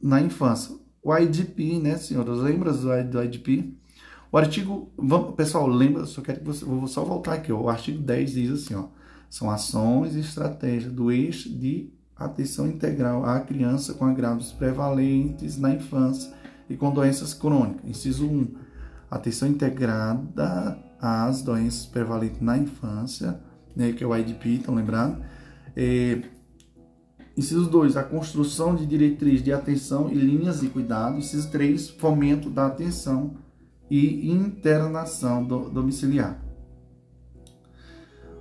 na 0.00 0.20
infância 0.20 0.76
o 1.02 1.16
IDP, 1.16 1.78
né, 1.78 1.96
senhoras? 1.96 2.38
Lembra 2.38 2.72
do 2.72 3.22
IDP? 3.22 3.74
O 4.30 4.36
artigo, 4.36 4.92
vamos, 4.96 5.34
pessoal, 5.34 5.66
lembra, 5.66 6.04
só 6.04 6.20
quero 6.20 6.40
que 6.40 6.44
você, 6.44 6.64
vou 6.64 6.86
só 6.86 7.02
voltar 7.02 7.34
aqui, 7.34 7.50
ó, 7.50 7.58
o 7.58 7.68
artigo 7.70 8.02
10 8.02 8.32
diz 8.32 8.50
assim, 8.50 8.74
ó, 8.74 8.88
são 9.28 9.50
ações 9.50 10.14
e 10.14 10.20
estratégias 10.20 10.92
do 10.92 11.10
eixo 11.10 11.48
de 11.48 11.90
atenção 12.16 12.66
integral 12.66 13.24
à 13.24 13.40
criança 13.40 13.94
com 13.94 14.04
agravos 14.04 14.52
prevalentes 14.52 15.56
na 15.56 15.72
infância 15.72 16.32
e 16.68 16.76
com 16.76 16.92
doenças 16.92 17.32
crônicas. 17.32 17.88
Inciso 17.88 18.26
1, 18.26 18.54
atenção 19.10 19.48
integrada 19.48 20.78
às 21.00 21.42
doenças 21.42 21.86
prevalentes 21.86 22.40
na 22.40 22.58
infância, 22.58 23.40
né, 23.76 23.92
que 23.92 24.02
é 24.02 24.06
o 24.06 24.16
IDP, 24.16 24.56
estão 24.56 24.74
lembrando? 24.74 25.22
É, 25.76 26.22
Inciso 27.38 27.70
2, 27.70 27.96
a 27.96 28.02
construção 28.02 28.74
de 28.74 28.84
diretrizes 28.84 29.44
de 29.44 29.52
atenção 29.52 30.10
e 30.10 30.14
linhas 30.16 30.58
de 30.60 30.66
cuidado. 30.66 31.18
Inciso 31.18 31.48
3, 31.52 31.90
fomento 31.90 32.50
da 32.50 32.66
atenção 32.66 33.36
e 33.88 34.28
internação 34.28 35.44
do, 35.44 35.70
domiciliar. 35.70 36.47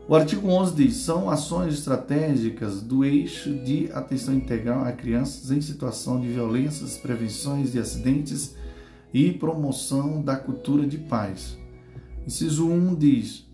O 0.09 0.15
artigo 0.15 0.47
11 0.47 0.73
diz: 0.73 0.95
são 0.95 1.29
ações 1.29 1.73
estratégicas 1.73 2.81
do 2.81 3.03
eixo 3.03 3.53
de 3.53 3.91
atenção 3.91 4.33
integral 4.33 4.85
a 4.85 4.93
crianças 4.93 5.51
em 5.51 5.59
situação 5.59 6.21
de 6.21 6.27
violências, 6.27 6.97
prevenções 6.97 7.73
de 7.73 7.79
acidentes 7.79 8.55
e 9.13 9.33
promoção 9.33 10.21
da 10.21 10.37
cultura 10.37 10.87
de 10.87 10.97
paz. 10.97 11.57
Inciso 12.25 12.69
1 12.69 12.95
diz: 12.95 13.45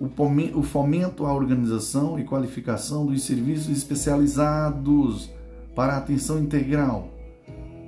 o 0.00 0.62
fomento 0.62 1.26
à 1.26 1.34
organização 1.34 2.18
e 2.18 2.24
qualificação 2.24 3.04
dos 3.04 3.22
serviços 3.22 3.68
especializados 3.68 5.28
para 5.74 5.98
atenção 5.98 6.38
integral 6.38 7.12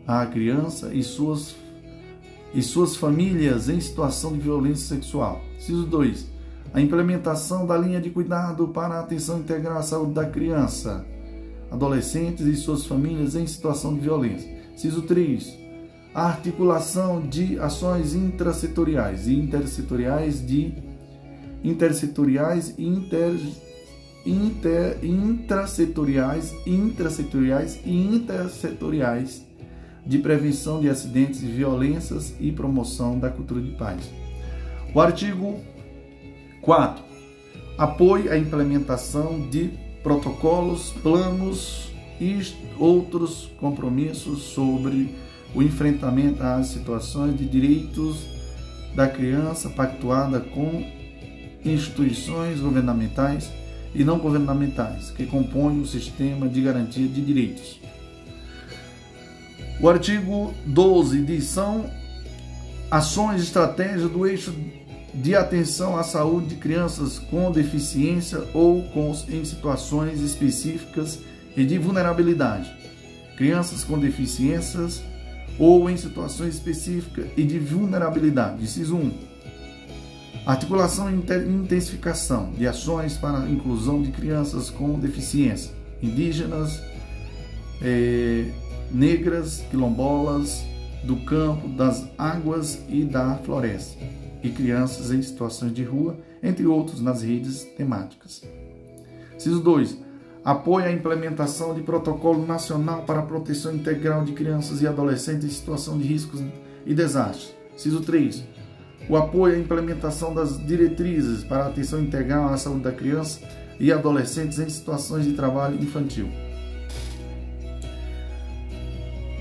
à 0.06 0.26
criança 0.26 0.92
e 0.92 1.02
suas, 1.02 1.56
e 2.52 2.62
suas 2.62 2.94
famílias 2.94 3.70
em 3.70 3.80
situação 3.80 4.34
de 4.34 4.40
violência 4.40 4.96
sexual. 4.96 5.40
Inciso 5.56 5.86
2. 5.86 6.39
A 6.72 6.80
implementação 6.80 7.66
da 7.66 7.76
linha 7.76 8.00
de 8.00 8.10
cuidado 8.10 8.68
para 8.68 8.94
a 8.94 9.00
atenção 9.00 9.40
integral 9.40 9.78
à 9.78 9.82
saúde 9.82 10.14
da 10.14 10.24
criança, 10.24 11.04
adolescentes 11.70 12.46
e 12.46 12.54
suas 12.54 12.86
famílias 12.86 13.34
em 13.34 13.46
situação 13.46 13.92
de 13.92 14.00
violência. 14.00 14.48
Inciso 14.72 15.02
3. 15.02 15.58
A 16.14 16.26
articulação 16.26 17.20
de 17.20 17.58
ações 17.58 18.14
intrasetoriais 18.14 19.26
e 19.26 19.34
intersetoriais 19.34 20.46
de 20.46 20.72
intersetoriais 21.62 22.74
e 22.78 22.86
inter, 22.86 23.34
inter, 24.24 24.98
intrasetoriais, 25.02 26.54
intrasetoriais 26.66 27.80
e 27.84 27.92
intersetoriais 27.92 29.44
de 30.06 30.18
prevenção 30.18 30.80
de 30.80 30.88
acidentes 30.88 31.42
e 31.42 31.46
violências 31.46 32.34
e 32.40 32.50
promoção 32.50 33.18
da 33.18 33.28
cultura 33.28 33.60
de 33.60 33.72
paz. 33.72 34.10
O 34.94 35.00
artigo 35.00 35.60
4. 36.60 37.02
Apoio 37.78 38.30
à 38.30 38.36
implementação 38.36 39.48
de 39.48 39.70
protocolos, 40.02 40.92
planos 41.02 41.90
e 42.20 42.40
outros 42.78 43.50
compromissos 43.58 44.42
sobre 44.42 45.14
o 45.54 45.62
enfrentamento 45.62 46.42
às 46.42 46.66
situações 46.68 47.36
de 47.36 47.46
direitos 47.46 48.26
da 48.94 49.08
criança 49.08 49.70
pactuada 49.70 50.40
com 50.40 50.84
instituições 51.64 52.60
governamentais 52.60 53.50
e 53.94 54.04
não 54.04 54.18
governamentais 54.18 55.10
que 55.10 55.26
compõem 55.26 55.80
o 55.80 55.86
sistema 55.86 56.48
de 56.48 56.60
garantia 56.60 57.06
de 57.06 57.20
direitos. 57.20 57.80
O 59.80 59.88
artigo 59.88 60.54
12 60.66 61.22
diz 61.22 61.44
são 61.44 61.90
ações 62.90 63.42
estratégias 63.42 64.10
do 64.10 64.26
eixo 64.26 64.54
de 65.12 65.34
atenção 65.34 65.96
à 65.96 66.02
saúde 66.02 66.48
de 66.48 66.54
crianças 66.56 67.18
com 67.18 67.50
deficiência 67.50 68.42
ou 68.54 68.82
com, 68.84 69.12
em 69.28 69.44
situações 69.44 70.20
específicas 70.20 71.18
e 71.56 71.64
de 71.64 71.78
vulnerabilidade. 71.78 72.72
Crianças 73.36 73.82
com 73.84 73.98
deficiências 73.98 75.02
ou 75.58 75.90
em 75.90 75.96
situações 75.96 76.54
específicas 76.54 77.26
e 77.36 77.42
de 77.42 77.58
vulnerabilidade. 77.58 78.62
Inciso 78.62 78.96
1 78.96 79.12
Articulação 80.46 81.10
e 81.10 81.14
intensificação 81.14 82.50
de 82.56 82.66
ações 82.66 83.16
para 83.16 83.40
a 83.40 83.50
inclusão 83.50 84.02
de 84.02 84.10
crianças 84.10 84.70
com 84.70 84.98
deficiência, 84.98 85.72
indígenas, 86.02 86.80
eh, 87.82 88.50
negras, 88.90 89.62
quilombolas, 89.70 90.64
do 91.04 91.16
campo, 91.16 91.68
das 91.68 92.06
águas 92.18 92.78
e 92.88 93.04
da 93.04 93.36
floresta, 93.36 93.96
e 94.42 94.50
crianças 94.50 95.12
em 95.12 95.22
situações 95.22 95.72
de 95.72 95.84
rua, 95.84 96.16
entre 96.42 96.66
outros, 96.66 97.00
nas 97.00 97.22
redes 97.22 97.64
temáticas. 97.76 98.42
Ciso 99.38 99.60
2. 99.60 99.98
Apoio 100.44 100.86
à 100.86 100.92
implementação 100.92 101.74
de 101.74 101.82
protocolo 101.82 102.46
nacional 102.46 103.02
para 103.02 103.20
a 103.20 103.26
proteção 103.26 103.74
integral 103.74 104.24
de 104.24 104.32
crianças 104.32 104.80
e 104.80 104.86
adolescentes 104.86 105.46
em 105.46 105.50
situação 105.50 105.98
de 105.98 106.06
riscos 106.06 106.40
e 106.86 106.94
desastres. 106.94 107.54
Ciso 107.76 108.00
3 108.00 108.44
o 109.10 109.16
apoio 109.16 109.56
à 109.56 109.58
implementação 109.58 110.32
das 110.32 110.64
diretrizes 110.64 111.42
para 111.42 111.64
a 111.64 111.68
atenção 111.68 112.00
integral 112.00 112.46
à 112.46 112.56
saúde 112.56 112.82
da 112.82 112.92
criança 112.92 113.40
e 113.78 113.92
adolescentes 113.92 114.60
em 114.60 114.68
situações 114.68 115.24
de 115.24 115.32
trabalho 115.32 115.82
infantil. 115.82 116.28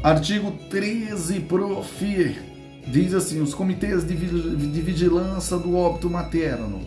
Artigo 0.01 0.51
13, 0.69 1.41
prof. 1.41 2.48
Diz 2.91 3.13
assim: 3.13 3.41
os 3.41 3.53
comitês 3.53 4.05
de 4.05 4.15
vigilância 4.15 5.57
do 5.57 5.75
óbito 5.75 6.09
materno, 6.09 6.81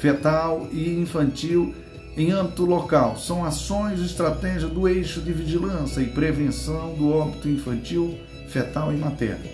fetal 0.00 0.68
e 0.72 1.00
infantil 1.00 1.74
em 2.16 2.32
âmbito 2.32 2.64
local 2.64 3.16
são 3.16 3.44
ações 3.44 4.00
e 4.00 4.04
estratégias 4.04 4.70
do 4.72 4.88
eixo 4.88 5.20
de 5.20 5.32
vigilância 5.32 6.00
e 6.00 6.06
prevenção 6.06 6.92
do 6.94 7.10
óbito 7.10 7.48
infantil, 7.48 8.18
fetal 8.48 8.92
e 8.92 8.96
materno. 8.96 9.44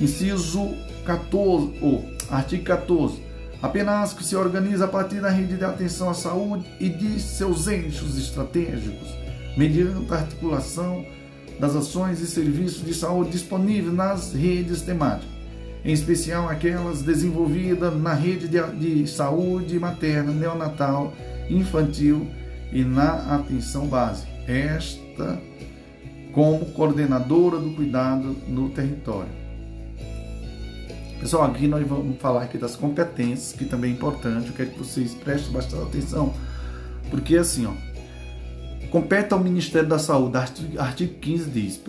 Inciso 0.00 0.74
14, 1.04 1.78
o 1.80 2.02
artigo 2.28 2.64
14. 2.64 3.22
Apenas 3.62 4.12
que 4.12 4.24
se 4.24 4.34
organiza 4.34 4.86
a 4.86 4.88
partir 4.88 5.20
da 5.20 5.30
rede 5.30 5.56
de 5.56 5.64
atenção 5.64 6.10
à 6.10 6.14
saúde 6.14 6.66
e 6.80 6.88
de 6.88 7.20
seus 7.20 7.68
eixos 7.68 8.18
estratégicos, 8.18 9.08
mediante 9.56 10.12
articulação 10.12 11.06
das 11.58 11.74
ações 11.74 12.20
e 12.20 12.26
serviços 12.26 12.84
de 12.84 12.94
saúde 12.94 13.30
disponíveis 13.30 13.94
nas 13.94 14.32
redes 14.32 14.82
temáticas, 14.82 15.30
em 15.84 15.92
especial 15.92 16.48
aquelas 16.48 17.02
desenvolvidas 17.02 17.96
na 17.96 18.12
rede 18.12 18.48
de, 18.48 18.60
de 18.72 19.06
saúde 19.06 19.78
materna, 19.78 20.32
neonatal, 20.32 21.12
infantil 21.48 22.26
e 22.72 22.82
na 22.82 23.34
atenção 23.36 23.86
básica. 23.86 24.30
Esta 24.46 25.40
como 26.32 26.66
coordenadora 26.66 27.58
do 27.58 27.70
cuidado 27.70 28.36
no 28.46 28.68
território. 28.68 29.30
Pessoal, 31.18 31.44
aqui 31.44 31.66
nós 31.66 31.86
vamos 31.88 32.18
falar 32.18 32.42
aqui 32.42 32.58
das 32.58 32.76
competências, 32.76 33.52
que 33.52 33.64
também 33.64 33.92
é 33.92 33.94
importante. 33.94 34.48
Eu 34.48 34.52
quero 34.52 34.70
que 34.70 34.78
vocês 34.78 35.14
prestem 35.14 35.50
bastante 35.50 35.84
atenção, 35.84 36.34
porque 37.10 37.38
assim, 37.38 37.64
ó, 37.64 37.72
compete 38.96 39.34
ao 39.34 39.44
Ministério 39.44 39.86
da 39.86 39.98
Saúde, 39.98 40.38
artigo, 40.38 40.80
artigo 40.80 41.18
15 41.20 41.50
diz, 41.50 41.82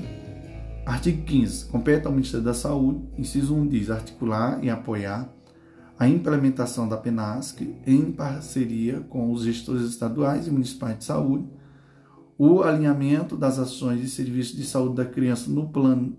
artigo 0.86 1.24
15, 1.24 1.68
compete 1.68 2.06
ao 2.06 2.12
Ministério 2.12 2.44
da 2.44 2.54
Saúde, 2.54 3.02
inciso 3.18 3.56
1 3.56 3.68
diz, 3.70 3.90
articular 3.90 4.62
e 4.62 4.70
apoiar 4.70 5.34
a 5.98 6.06
implementação 6.06 6.86
da 6.86 6.98
PENASC 6.98 7.62
em 7.86 8.12
parceria 8.12 9.00
com 9.08 9.32
os 9.32 9.44
gestores 9.44 9.84
estaduais 9.84 10.48
e 10.48 10.52
municipais 10.52 10.98
de 10.98 11.06
saúde, 11.06 11.50
o 12.38 12.62
alinhamento 12.62 13.38
das 13.38 13.58
ações 13.58 14.04
e 14.04 14.10
serviços 14.10 14.58
de 14.58 14.66
saúde 14.66 14.96
da 14.96 15.06
criança 15.06 15.50
no 15.50 15.70
plano, 15.70 16.14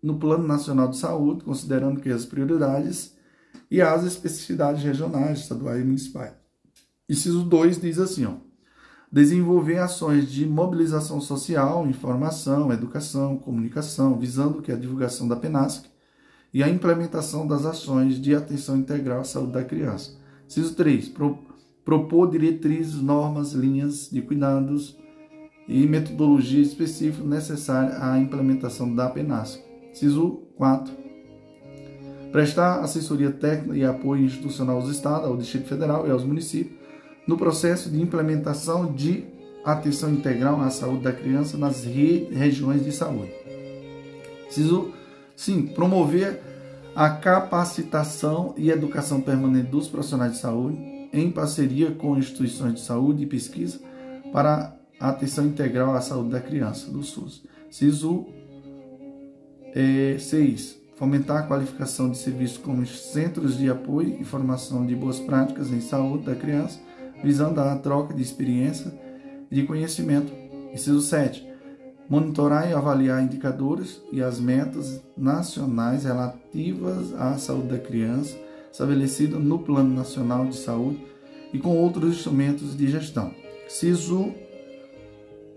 no 0.00 0.16
plano 0.20 0.46
Nacional 0.46 0.86
de 0.86 0.96
Saúde, 0.96 1.42
considerando 1.42 2.00
que 2.00 2.08
as 2.08 2.24
prioridades 2.24 3.16
e 3.68 3.82
as 3.82 4.04
especificidades 4.04 4.80
regionais, 4.80 5.40
estaduais 5.40 5.82
e 5.82 5.84
municipais. 5.84 6.34
Inciso 7.10 7.42
2 7.42 7.80
diz 7.80 7.98
assim, 7.98 8.26
ó, 8.26 8.43
desenvolver 9.14 9.78
ações 9.78 10.28
de 10.28 10.44
mobilização 10.44 11.20
social, 11.20 11.86
informação, 11.86 12.72
educação, 12.72 13.36
comunicação, 13.36 14.18
visando 14.18 14.60
que 14.60 14.72
a 14.72 14.76
divulgação 14.76 15.28
da 15.28 15.36
PENASC 15.36 15.84
e 16.52 16.64
a 16.64 16.68
implementação 16.68 17.46
das 17.46 17.64
ações 17.64 18.20
de 18.20 18.34
atenção 18.34 18.76
integral 18.76 19.20
à 19.20 19.24
saúde 19.24 19.52
da 19.52 19.62
criança. 19.62 20.18
Inciso 20.48 20.74
3. 20.74 21.10
Pro, 21.10 21.38
propor 21.84 22.28
diretrizes, 22.28 23.00
normas, 23.00 23.52
linhas 23.52 24.10
de 24.10 24.20
cuidados 24.20 24.98
e 25.68 25.86
metodologia 25.86 26.60
específica 26.60 27.24
necessária 27.24 27.96
à 28.04 28.18
implementação 28.18 28.92
da 28.92 29.08
PENASC. 29.08 29.60
Inciso 29.92 30.42
4. 30.56 30.92
Prestar 32.32 32.80
assessoria 32.80 33.30
técnica 33.30 33.78
e 33.78 33.84
apoio 33.84 34.24
institucional 34.24 34.78
aos 34.78 34.88
estados, 34.88 35.28
ao 35.28 35.36
Distrito 35.36 35.68
Federal 35.68 36.04
e 36.04 36.10
aos 36.10 36.24
municípios 36.24 36.73
no 37.26 37.36
processo 37.36 37.90
de 37.90 38.00
implementação 38.00 38.92
de 38.92 39.24
atenção 39.64 40.12
integral 40.12 40.60
à 40.60 40.70
saúde 40.70 41.04
da 41.04 41.12
criança 41.12 41.56
nas 41.56 41.84
re 41.84 42.28
regiões 42.30 42.84
de 42.84 42.92
saúde. 42.92 43.32
Inciso 44.48 44.92
5. 45.36 45.74
Promover 45.74 46.40
a 46.94 47.10
capacitação 47.10 48.54
e 48.56 48.70
educação 48.70 49.20
permanente 49.20 49.70
dos 49.70 49.88
profissionais 49.88 50.32
de 50.32 50.38
saúde 50.38 50.78
em 51.12 51.30
parceria 51.30 51.90
com 51.92 52.16
instituições 52.16 52.74
de 52.74 52.80
saúde 52.80 53.22
e 53.22 53.26
pesquisa 53.26 53.80
para 54.32 54.76
atenção 55.00 55.46
integral 55.46 55.94
à 55.94 56.00
saúde 56.00 56.30
da 56.30 56.40
criança, 56.40 56.90
do 56.90 57.02
SUS. 57.02 57.42
É, 59.74 60.16
6. 60.18 60.78
Fomentar 60.96 61.38
a 61.38 61.46
qualificação 61.46 62.08
de 62.08 62.18
serviços 62.18 62.58
como 62.58 62.86
centros 62.86 63.58
de 63.58 63.68
apoio 63.68 64.16
e 64.20 64.24
formação 64.24 64.86
de 64.86 64.94
boas 64.94 65.18
práticas 65.18 65.72
em 65.72 65.80
saúde 65.80 66.24
da 66.24 66.36
criança, 66.36 66.78
visando 67.24 67.58
a 67.60 67.76
troca 67.76 68.12
de 68.12 68.22
experiência 68.22 68.92
e 69.50 69.54
de 69.54 69.64
conhecimento. 69.64 70.32
Inciso 70.72 71.00
7. 71.00 71.44
Monitorar 72.08 72.70
e 72.70 72.74
avaliar 72.74 73.22
indicadores 73.22 74.02
e 74.12 74.22
as 74.22 74.38
metas 74.38 75.02
nacionais 75.16 76.04
relativas 76.04 77.14
à 77.14 77.38
saúde 77.38 77.68
da 77.68 77.78
criança, 77.78 78.36
estabelecidas 78.70 79.42
no 79.42 79.58
Plano 79.58 79.94
Nacional 79.94 80.46
de 80.46 80.56
Saúde 80.56 81.02
e 81.52 81.58
com 81.58 81.78
outros 81.78 82.16
instrumentos 82.16 82.76
de 82.76 82.88
gestão. 82.88 83.32
SISU 83.68 84.34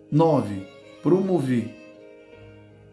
9. 0.09 0.67
Promover. 1.03 1.75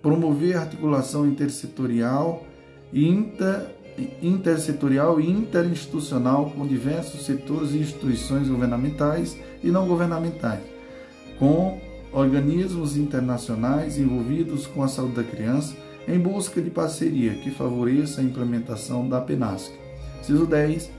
Promover 0.02 0.56
articulação 0.56 1.26
intersetorial 1.26 2.44
e 2.92 3.06
inter, 3.06 3.73
intersetorial 4.22 5.20
e 5.20 5.30
interinstitucional 5.30 6.50
com 6.50 6.66
diversos 6.66 7.24
setores 7.24 7.72
e 7.72 7.78
instituições 7.78 8.48
governamentais 8.48 9.36
e 9.62 9.70
não 9.70 9.86
governamentais, 9.86 10.60
com 11.38 11.80
organismos 12.12 12.96
internacionais 12.96 13.98
envolvidos 13.98 14.66
com 14.66 14.82
a 14.82 14.88
saúde 14.88 15.14
da 15.14 15.24
criança 15.24 15.74
em 16.06 16.18
busca 16.18 16.60
de 16.60 16.70
parceria 16.70 17.34
que 17.34 17.50
favoreça 17.50 18.20
a 18.20 18.24
implementação 18.24 19.08
da 19.08 19.20
PENASC. 19.20 19.72
Ciso 20.22 20.46
10. 20.46 20.90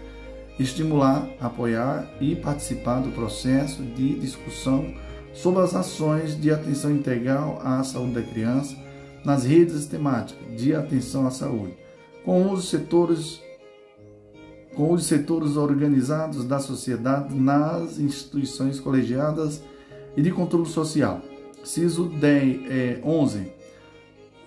Estimular, 0.58 1.28
apoiar 1.40 2.08
e 2.22 2.36
participar 2.36 3.02
do 3.02 3.12
processo 3.12 3.84
de 3.84 4.20
discussão 4.20 4.94
sobre 5.34 5.62
as 5.62 5.76
ações 5.76 6.40
de 6.40 6.50
atenção 6.50 6.92
integral 6.92 7.62
à 7.64 7.84
saúde 7.84 8.14
da 8.14 8.22
criança 8.22 8.76
nas 9.24 9.44
redes 9.44 9.86
temáticas 9.86 10.56
de 10.56 10.74
atenção 10.74 11.28
à 11.28 11.32
saúde, 11.32 11.74
com 12.26 12.52
os 12.52 12.68
setores 12.68 13.40
com 14.76 14.92
os 14.92 15.06
setores 15.06 15.56
organizados 15.56 16.44
da 16.44 16.60
sociedade 16.60 17.34
nas 17.34 17.98
instituições 17.98 18.78
colegiadas 18.78 19.64
e 20.18 20.22
de 20.22 20.32
controle 20.32 20.68
social. 20.68 21.22
CISO 21.64 22.10
10, 22.10 22.70
é, 22.70 23.02
11. 23.02 23.54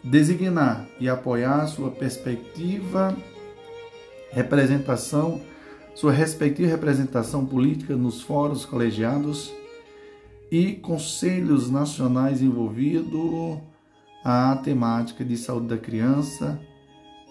Designar 0.04 0.86
e 1.00 1.08
apoiar 1.08 1.66
sua 1.66 1.90
perspectiva, 1.90 3.16
representação, 4.30 5.40
sua 5.94 6.12
respectiva 6.12 6.68
representação 6.68 7.46
política 7.46 7.96
nos 7.96 8.20
fóruns 8.20 8.66
colegiados 8.66 9.50
e 10.50 10.74
conselhos 10.74 11.70
nacionais 11.70 12.42
envolvidos 12.42 13.58
a 14.22 14.56
temática 14.56 15.24
de 15.24 15.38
saúde 15.38 15.68
da 15.68 15.78
criança, 15.78 16.60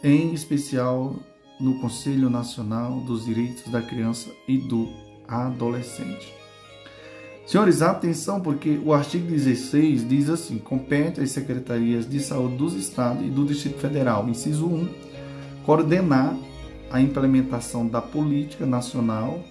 em 0.03 0.33
especial 0.33 1.15
no 1.59 1.79
Conselho 1.79 2.29
Nacional 2.29 2.99
dos 3.01 3.25
Direitos 3.25 3.71
da 3.71 3.81
Criança 3.81 4.29
e 4.47 4.57
do 4.57 4.89
Adolescente. 5.27 6.33
Senhores, 7.45 7.81
atenção, 7.81 8.41
porque 8.41 8.79
o 8.83 8.93
artigo 8.93 9.27
16 9.27 10.07
diz 10.07 10.29
assim: 10.29 10.57
compete 10.57 11.21
às 11.21 11.31
secretarias 11.31 12.07
de 12.07 12.19
saúde 12.19 12.57
dos 12.57 12.73
estados 12.73 13.25
e 13.25 13.29
do 13.29 13.45
Distrito 13.45 13.79
Federal, 13.79 14.27
inciso 14.27 14.67
1, 14.67 14.89
coordenar 15.65 16.37
a 16.91 17.01
implementação 17.01 17.87
da 17.87 18.01
política 18.01 18.65
nacional 18.65 19.43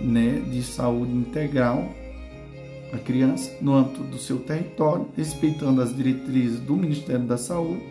né, 0.00 0.42
de 0.50 0.62
saúde 0.62 1.12
integral 1.12 1.88
a 2.92 2.98
criança 2.98 3.50
no 3.60 3.74
âmbito 3.74 4.02
do 4.02 4.18
seu 4.18 4.38
território, 4.40 5.08
respeitando 5.16 5.80
as 5.80 5.96
diretrizes 5.96 6.60
do 6.60 6.76
Ministério 6.76 7.24
da 7.24 7.38
Saúde 7.38 7.82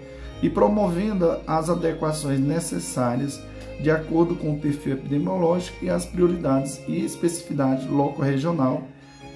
e 0.42 0.50
promovendo 0.50 1.38
as 1.46 1.70
adequações 1.70 2.40
necessárias 2.40 3.42
de 3.82 3.90
acordo 3.90 4.36
com 4.36 4.54
o 4.54 4.60
perfil 4.60 4.94
epidemiológico 4.94 5.84
e 5.84 5.90
as 5.90 6.06
prioridades 6.06 6.80
e 6.88 7.04
especificidades 7.04 7.90
loco-regional 7.90 8.84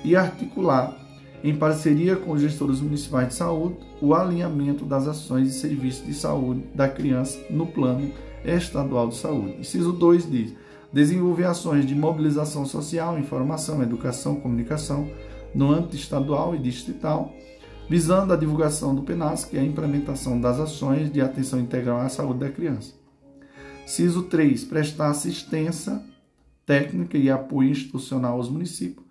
e 0.03 0.15
articular, 0.15 0.95
em 1.43 1.55
parceria 1.55 2.15
com 2.15 2.31
os 2.31 2.41
gestores 2.41 2.79
municipais 2.79 3.29
de 3.29 3.33
saúde, 3.33 3.77
o 4.01 4.13
alinhamento 4.13 4.85
das 4.85 5.07
ações 5.07 5.47
e 5.47 5.59
serviços 5.59 6.05
de 6.05 6.13
saúde 6.13 6.63
da 6.73 6.87
criança 6.87 7.39
no 7.49 7.67
plano 7.67 8.11
estadual 8.43 9.09
de 9.09 9.15
saúde. 9.15 9.57
Inciso 9.59 9.91
2 9.93 10.29
diz: 10.29 10.53
desenvolver 10.93 11.45
ações 11.45 11.85
de 11.85 11.95
mobilização 11.95 12.65
social, 12.65 13.17
informação, 13.17 13.81
educação, 13.81 14.35
comunicação, 14.35 15.09
no 15.53 15.71
âmbito 15.71 15.95
estadual 15.95 16.55
e 16.55 16.59
distrital, 16.59 17.33
visando 17.89 18.33
a 18.33 18.35
divulgação 18.35 18.95
do 18.95 19.03
PENASC 19.03 19.53
e 19.53 19.59
a 19.59 19.63
implementação 19.63 20.39
das 20.39 20.59
ações 20.59 21.11
de 21.11 21.21
atenção 21.21 21.59
integral 21.59 21.99
à 21.99 22.09
saúde 22.09 22.39
da 22.39 22.49
criança. 22.49 22.93
CISO 23.85 24.23
3. 24.23 24.63
Prestar 24.65 25.11
assistência 25.11 26.01
técnica 26.65 27.17
e 27.17 27.29
apoio 27.29 27.69
institucional 27.69 28.37
aos 28.37 28.49
municípios 28.49 29.05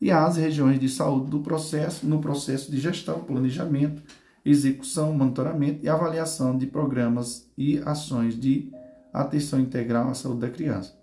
e 0.00 0.10
às 0.10 0.36
regiões 0.36 0.78
de 0.78 0.88
saúde 0.88 1.30
do 1.30 1.40
processo, 1.40 2.06
no 2.06 2.20
processo 2.20 2.70
de 2.70 2.78
gestão, 2.78 3.20
planejamento, 3.20 4.02
execução, 4.44 5.12
monitoramento 5.12 5.84
e 5.84 5.88
avaliação 5.88 6.56
de 6.56 6.66
programas 6.66 7.48
e 7.58 7.78
ações 7.84 8.38
de 8.38 8.70
atenção 9.12 9.60
integral 9.60 10.08
à 10.08 10.14
saúde 10.14 10.40
da 10.40 10.50
criança. 10.50 10.96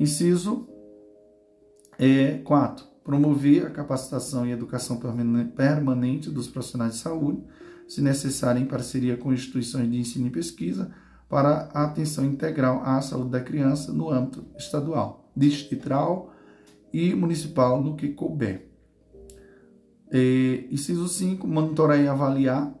Inciso 0.00 0.66
é, 1.98 2.38
4 2.44 2.87
promover 3.08 3.64
a 3.64 3.70
capacitação 3.70 4.46
e 4.46 4.52
educação 4.52 5.00
permanente 5.56 6.30
dos 6.30 6.46
profissionais 6.46 6.92
de 6.92 6.98
saúde, 6.98 7.42
se 7.88 8.02
necessário 8.02 8.60
em 8.60 8.66
parceria 8.66 9.16
com 9.16 9.32
instituições 9.32 9.90
de 9.90 9.96
ensino 9.96 10.26
e 10.26 10.30
pesquisa, 10.30 10.90
para 11.26 11.70
a 11.72 11.84
atenção 11.84 12.26
integral 12.26 12.82
à 12.84 13.00
saúde 13.00 13.30
da 13.30 13.40
criança 13.40 13.94
no 13.94 14.10
âmbito 14.10 14.44
estadual, 14.58 15.32
distrital 15.34 16.34
e 16.92 17.14
municipal 17.14 17.82
no 17.82 17.96
que 17.96 18.08
couber. 18.08 18.68
É, 20.10 20.66
inciso 20.70 21.08
5, 21.08 21.48
monitorar 21.48 21.98
e 21.98 22.06
avaliar 22.06 22.74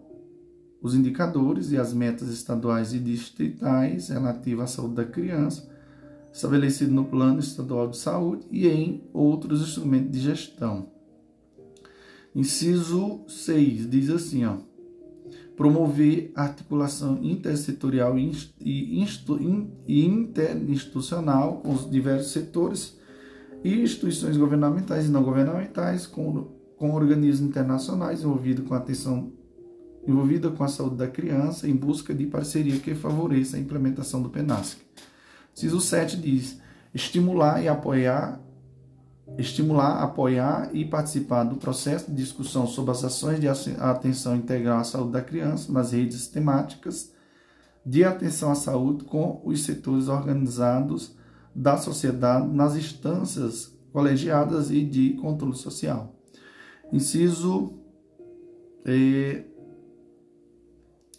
os 0.82 0.94
indicadores 0.94 1.72
e 1.72 1.78
as 1.78 1.94
metas 1.94 2.28
estaduais 2.28 2.92
e 2.92 2.98
distritais 2.98 4.10
relativas 4.10 4.72
à 4.72 4.76
saúde 4.76 4.96
da 4.96 5.06
criança, 5.06 5.70
estabelecido 6.32 6.92
no 6.92 7.04
Plano 7.04 7.40
Estadual 7.40 7.88
de 7.88 7.96
Saúde 7.96 8.46
e 8.50 8.68
em 8.68 9.02
outros 9.12 9.62
instrumentos 9.62 10.10
de 10.12 10.20
gestão. 10.20 10.90
Inciso 12.34 13.22
6 13.26 13.88
diz 13.90 14.10
assim, 14.10 14.44
ó, 14.44 14.58
promover 15.56 16.30
articulação 16.36 17.18
intersetorial 17.22 18.16
e 18.16 18.96
interinstitucional 19.88 21.58
com 21.58 21.74
os 21.74 21.90
diversos 21.90 22.30
setores 22.30 22.96
e 23.64 23.80
instituições 23.80 24.36
governamentais 24.36 25.06
e 25.06 25.10
não 25.10 25.24
governamentais, 25.24 26.06
com, 26.06 26.44
com 26.76 26.94
organismos 26.94 27.48
internacionais 27.48 28.20
envolvidos 28.20 28.66
com 28.68 28.74
a 28.74 28.78
atenção 28.78 29.32
envolvida 30.06 30.50
com 30.50 30.64
a 30.64 30.68
saúde 30.68 30.96
da 30.96 31.08
criança 31.08 31.68
em 31.68 31.74
busca 31.74 32.14
de 32.14 32.24
parceria 32.26 32.78
que 32.78 32.94
favoreça 32.94 33.56
a 33.56 33.60
implementação 33.60 34.22
do 34.22 34.30
PENASC. 34.30 34.78
Ciso 35.58 35.80
7 35.80 36.16
diz: 36.18 36.60
estimular 36.94 37.60
e 37.60 37.66
apoiar 37.66 38.40
estimular, 39.36 40.02
apoiar 40.02 40.70
e 40.72 40.84
participar 40.84 41.42
do 41.42 41.56
processo 41.56 42.10
de 42.10 42.16
discussão 42.16 42.64
sobre 42.66 42.92
as 42.92 43.02
ações 43.02 43.40
de 43.40 43.48
atenção 43.48 44.36
integral 44.36 44.78
à 44.78 44.84
saúde 44.84 45.12
da 45.12 45.20
criança 45.20 45.72
nas 45.72 45.90
redes 45.90 46.28
temáticas 46.28 47.12
de 47.84 48.04
atenção 48.04 48.52
à 48.52 48.54
saúde 48.54 49.04
com 49.04 49.42
os 49.44 49.62
setores 49.64 50.06
organizados 50.06 51.16
da 51.52 51.76
sociedade 51.76 52.46
nas 52.48 52.76
instâncias 52.76 53.76
colegiadas 53.92 54.70
e 54.70 54.84
de 54.84 55.14
controle 55.14 55.56
social. 55.56 56.14
Inciso 56.92 57.74
eh, 58.86 59.44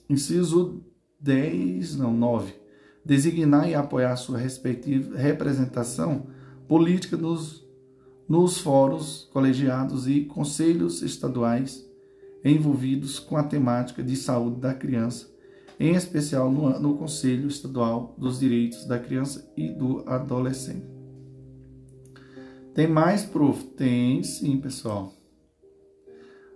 Inciso 0.10 0.82
10, 1.19 1.97
não, 1.97 2.13
9. 2.13 2.59
Designar 3.04 3.70
e 3.70 3.76
apoiar 3.76 4.16
sua 4.16 4.38
respectiva 4.38 5.18
representação 5.18 6.28
política 6.68 7.18
nos, 7.18 7.66
nos 8.28 8.60
fóruns 8.60 9.28
colegiados 9.34 10.08
e 10.08 10.26
conselhos 10.26 11.02
estaduais 11.02 11.90
envolvidos 12.44 13.20
com 13.20 13.38
a 13.38 13.44
temática 13.44 14.04
de 14.04 14.16
saúde 14.16 14.60
da 14.62 14.74
criança, 14.74 15.30
em 15.80 15.96
especial 15.96 16.52
no, 16.52 16.80
no 16.80 16.98
Conselho 16.98 17.48
Estadual 17.48 18.16
dos 18.18 18.40
Direitos 18.40 18.86
da 18.86 19.00
Criança 19.00 19.52
e 19.56 19.70
do 19.70 20.04
Adolescente. 20.08 20.86
Tem 22.74 22.88
mais, 22.88 23.24
prof? 23.24 23.64
Tem 23.76 24.24
sim, 24.24 24.58
pessoal. 24.58 25.14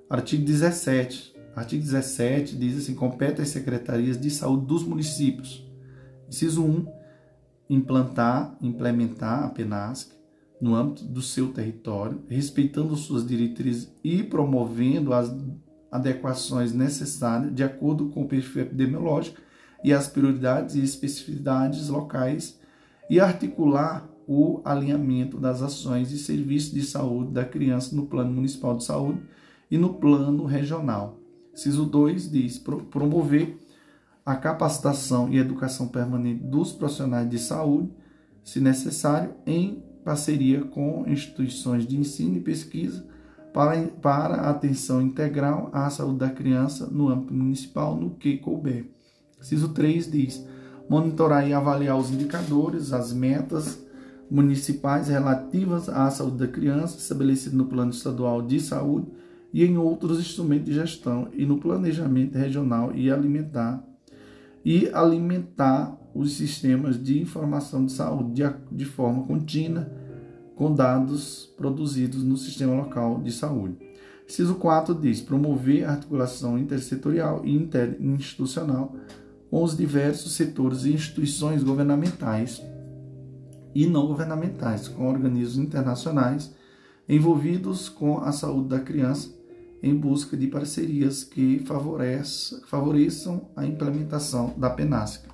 Artigo 0.09 0.45
17. 0.45 1.33
Artigo 1.55 1.83
17 1.83 2.55
diz 2.55 2.77
assim: 2.77 2.95
compete 2.95 3.41
às 3.41 3.49
secretarias 3.49 4.19
de 4.19 4.29
saúde 4.29 4.65
dos 4.65 4.83
municípios. 4.83 5.65
Inciso 6.33 6.65
1. 6.65 6.87
Implantar, 7.69 8.57
implementar 8.59 9.43
a 9.43 9.49
PENASC 9.49 10.13
no 10.59 10.73
âmbito 10.73 11.05
do 11.05 11.21
seu 11.21 11.53
território, 11.53 12.23
respeitando 12.27 12.95
suas 12.95 13.23
diretrizes 13.23 13.93
e 14.03 14.23
promovendo 14.23 15.13
as 15.13 15.31
adequações 15.91 16.73
necessárias 16.73 17.53
de 17.53 17.63
acordo 17.63 18.09
com 18.09 18.23
o 18.23 18.27
perfil 18.27 18.63
epidemiológico 18.63 19.39
e 19.83 19.93
as 19.93 20.07
prioridades 20.07 20.73
e 20.73 20.83
especificidades 20.83 21.89
locais 21.89 22.59
e 23.07 23.19
articular 23.19 24.09
o 24.27 24.59
alinhamento 24.65 25.37
das 25.37 25.61
ações 25.61 26.11
e 26.11 26.17
serviços 26.17 26.73
de 26.73 26.81
saúde 26.81 27.31
da 27.31 27.45
criança 27.45 27.95
no 27.95 28.07
plano 28.07 28.33
municipal 28.33 28.75
de 28.75 28.83
saúde 28.83 29.21
e 29.69 29.77
no 29.77 29.93
plano 29.93 30.45
regional 30.45 31.19
Ciso 31.53 31.85
2 31.85 32.31
diz 32.31 32.57
promover 32.57 33.59
a 34.25 34.35
capacitação 34.35 35.29
e 35.29 35.37
educação 35.37 35.87
permanente 35.87 36.43
dos 36.43 36.71
profissionais 36.71 37.29
de 37.29 37.37
saúde, 37.37 37.91
se 38.43 38.59
necessário, 38.59 39.33
em 39.45 39.83
parceria 40.03 40.63
com 40.63 41.05
instituições 41.07 41.87
de 41.87 41.97
ensino 41.97 42.37
e 42.37 42.41
pesquisa 42.41 43.05
para, 43.53 43.81
para 44.01 44.35
a 44.35 44.49
atenção 44.49 45.01
integral 45.01 45.69
à 45.71 45.89
saúde 45.89 46.19
da 46.19 46.29
criança 46.29 46.87
no 46.87 47.09
âmbito 47.09 47.33
municipal, 47.33 47.95
no 47.95 48.11
que 48.11 48.37
couber. 48.37 48.89
Ciso 49.41 49.69
3 49.69 50.11
diz 50.11 50.45
monitorar 50.89 51.47
e 51.47 51.53
avaliar 51.53 51.97
os 51.97 52.11
indicadores, 52.11 52.91
as 52.91 53.13
metas 53.13 53.81
municipais 54.29 55.07
relativas 55.07 55.87
à 55.87 56.09
saúde 56.09 56.37
da 56.37 56.47
criança, 56.47 56.97
estabelecido 56.97 57.55
no 57.55 57.65
Plano 57.65 57.91
Estadual 57.91 58.41
de 58.41 58.59
Saúde, 58.59 59.07
e 59.53 59.63
em 59.63 59.77
outros 59.77 60.19
instrumentos 60.19 60.65
de 60.65 60.73
gestão 60.73 61.27
e 61.33 61.45
no 61.45 61.59
planejamento 61.59 62.35
regional 62.35 62.91
e 62.95 63.11
alimentar 63.11 63.85
e 64.63 64.89
alimentar 64.93 65.97
os 66.13 66.33
sistemas 66.33 67.01
de 67.01 67.19
informação 67.21 67.85
de 67.85 67.91
saúde 67.91 68.43
de, 68.71 68.85
forma 68.85 69.23
contínua 69.23 69.91
com 70.55 70.73
dados 70.73 71.51
produzidos 71.57 72.23
no 72.23 72.37
sistema 72.37 72.73
local 72.75 73.19
de 73.21 73.31
saúde. 73.31 73.77
Inciso 74.27 74.55
4 74.55 74.95
diz 74.95 75.19
promover 75.19 75.85
a 75.85 75.91
articulação 75.91 76.57
intersetorial 76.57 77.41
e 77.43 77.55
interinstitucional 77.55 78.95
com 79.49 79.63
os 79.63 79.75
diversos 79.75 80.33
setores 80.33 80.85
e 80.85 80.93
instituições 80.93 81.63
governamentais 81.63 82.61
e 83.75 83.87
não 83.87 84.07
governamentais, 84.07 84.87
com 84.87 85.09
organismos 85.09 85.57
internacionais 85.57 86.53
envolvidos 87.09 87.89
com 87.89 88.19
a 88.19 88.31
saúde 88.31 88.69
da 88.69 88.79
criança 88.79 89.29
em 89.83 89.93
busca 89.93 90.37
de 90.37 90.47
parcerias 90.47 91.25
que 91.25 91.61
favoreçam 91.65 93.49
a 93.53 93.65
implementação 93.65 94.53
da 94.55 94.69
PENASC. 94.69 95.25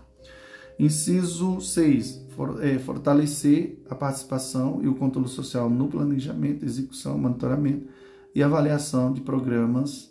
Inciso 0.80 1.62
6. 1.62 2.28
For, 2.30 2.64
é, 2.64 2.80
fortalecer 2.80 3.84
a 3.90 3.94
participação 3.94 4.80
e 4.82 4.88
o 4.88 4.96
controle 4.96 5.28
social 5.28 5.70
no 5.70 5.88
planejamento, 5.88 6.66
execução, 6.66 7.18
monitoramento 7.18 7.88
e 8.34 8.42
avaliação 8.42 9.14
de 9.14 9.22
programas 9.22 10.10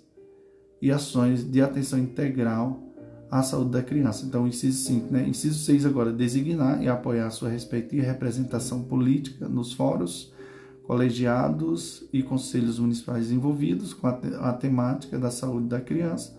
e 0.81 0.93
ações 0.93 1.43
de 1.43 1.61
atenção 1.61 1.99
integral 1.99 2.81
à 3.31 3.43
saúde 3.43 3.71
da 3.71 3.83
criança. 3.83 4.25
Então, 4.25 4.47
inciso 4.47 4.85
5, 4.87 5.13
né? 5.13 5.27
Inciso 5.27 5.59
6 5.65 5.85
agora, 5.85 6.13
designar 6.13 6.83
e 6.83 6.89
apoiar 6.89 7.31
sua 7.31 7.49
respectiva 7.49 8.05
representação 8.05 8.85
política 8.85 9.49
nos 9.49 9.73
fóruns 9.73 10.33
colegiados 10.89 12.09
e 12.11 12.23
conselhos 12.23 12.79
municipais 12.79 13.31
envolvidos 13.31 13.93
com 13.93 14.07
a, 14.07 14.53
temática 14.55 15.19
da 15.19 15.31
saúde 15.31 15.69
da 15.69 15.83
criança, 15.83 16.35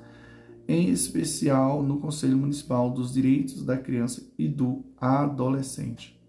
em 0.67 0.89
especial 0.89 1.83
no 1.83 1.99
Conselho 1.99 2.35
Municipal 2.35 2.89
dos 2.89 3.13
Direitos 3.13 3.63
da 3.63 3.77
Criança 3.77 4.23
e 4.39 4.47
do 4.47 4.83
Adolescente. 4.99 6.19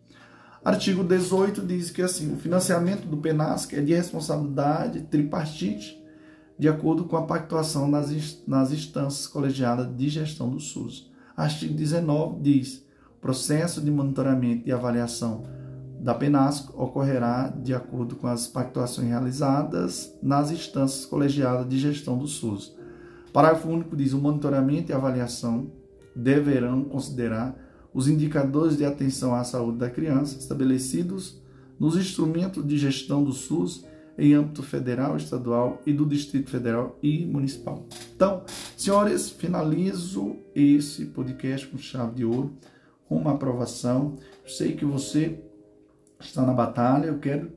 Artigo 0.62 1.02
18 1.02 1.62
diz 1.62 1.90
que 1.90 2.02
assim, 2.02 2.30
o 2.34 2.36
financiamento 2.36 3.06
do 3.06 3.16
PENASC 3.16 3.72
é 3.72 3.80
de 3.80 3.94
responsabilidade 3.94 5.00
tripartite, 5.04 5.98
de 6.58 6.68
acordo 6.68 7.04
com 7.04 7.16
a 7.16 7.22
pactuação 7.22 7.88
nas, 7.88 8.42
nas 8.46 8.70
instâncias 8.70 9.26
colegiadas 9.26 9.96
de 9.96 10.10
gestão 10.10 10.50
do 10.50 10.60
SUS. 10.60 11.10
Artigo 11.34 11.72
19 11.72 12.42
diz: 12.42 12.84
processo 13.18 13.80
de 13.80 13.90
monitoramento 13.90 14.68
e 14.68 14.72
avaliação 14.72 15.58
da 16.00 16.14
PENASCO 16.14 16.82
ocorrerá 16.82 17.48
de 17.48 17.74
acordo 17.74 18.16
com 18.16 18.26
as 18.26 18.46
pactuações 18.46 19.08
realizadas 19.08 20.16
nas 20.22 20.50
instâncias 20.50 21.04
colegiadas 21.04 21.68
de 21.68 21.78
gestão 21.78 22.16
do 22.16 22.26
SUS. 22.26 22.74
Parágrafo 23.32 23.68
único 23.68 23.94
diz: 23.94 24.12
o 24.12 24.18
monitoramento 24.18 24.90
e 24.90 24.94
avaliação 24.94 25.70
deverão 26.16 26.84
considerar 26.84 27.54
os 27.92 28.08
indicadores 28.08 28.76
de 28.76 28.84
atenção 28.84 29.34
à 29.34 29.44
saúde 29.44 29.78
da 29.78 29.90
criança 29.90 30.38
estabelecidos 30.38 31.40
nos 31.78 31.96
instrumentos 31.96 32.66
de 32.66 32.78
gestão 32.78 33.22
do 33.22 33.32
SUS 33.32 33.84
em 34.16 34.34
âmbito 34.34 34.62
federal, 34.62 35.16
estadual 35.16 35.80
e 35.86 35.92
do 35.92 36.06
Distrito 36.06 36.50
Federal 36.50 36.98
e 37.02 37.24
Municipal. 37.26 37.86
Então, 38.14 38.42
senhores, 38.76 39.30
finalizo 39.30 40.36
esse 40.54 41.06
podcast 41.06 41.66
com 41.66 41.78
chave 41.78 42.16
de 42.16 42.24
ouro, 42.24 42.52
uma 43.08 43.32
aprovação. 43.32 44.16
Sei 44.46 44.72
que 44.72 44.84
você 44.84 45.42
está 46.20 46.42
na 46.42 46.52
batalha, 46.52 47.06
eu 47.06 47.18
quero 47.18 47.52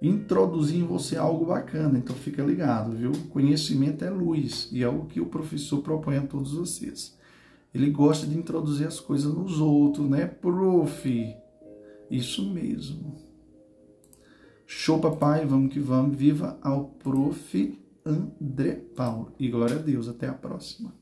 introduzir 0.00 0.80
em 0.80 0.86
você 0.86 1.16
algo 1.16 1.46
bacana, 1.46 1.98
então 1.98 2.14
fica 2.14 2.42
ligado, 2.42 2.96
viu? 2.96 3.12
Conhecimento 3.30 4.04
é 4.04 4.10
luz 4.10 4.68
e 4.70 4.82
é 4.82 4.88
o 4.88 5.04
que 5.06 5.20
o 5.20 5.26
professor 5.26 5.82
propõe 5.82 6.16
a 6.16 6.26
todos 6.26 6.54
vocês. 6.54 7.16
Ele 7.74 7.90
gosta 7.90 8.26
de 8.26 8.36
introduzir 8.36 8.86
as 8.86 9.00
coisas 9.00 9.32
nos 9.32 9.60
outros, 9.60 10.08
né, 10.08 10.26
prof? 10.26 11.36
Isso 12.10 12.48
mesmo. 12.50 13.16
Show, 14.66 14.98
papai, 14.98 15.46
vamos 15.46 15.72
que 15.72 15.80
vamos. 15.80 16.16
Viva 16.16 16.58
ao 16.62 16.84
prof. 16.84 17.78
André 18.04 18.72
Paulo. 18.96 19.32
E 19.38 19.48
glória 19.48 19.76
a 19.76 19.78
Deus, 19.78 20.08
até 20.08 20.26
a 20.26 20.32
próxima. 20.32 20.94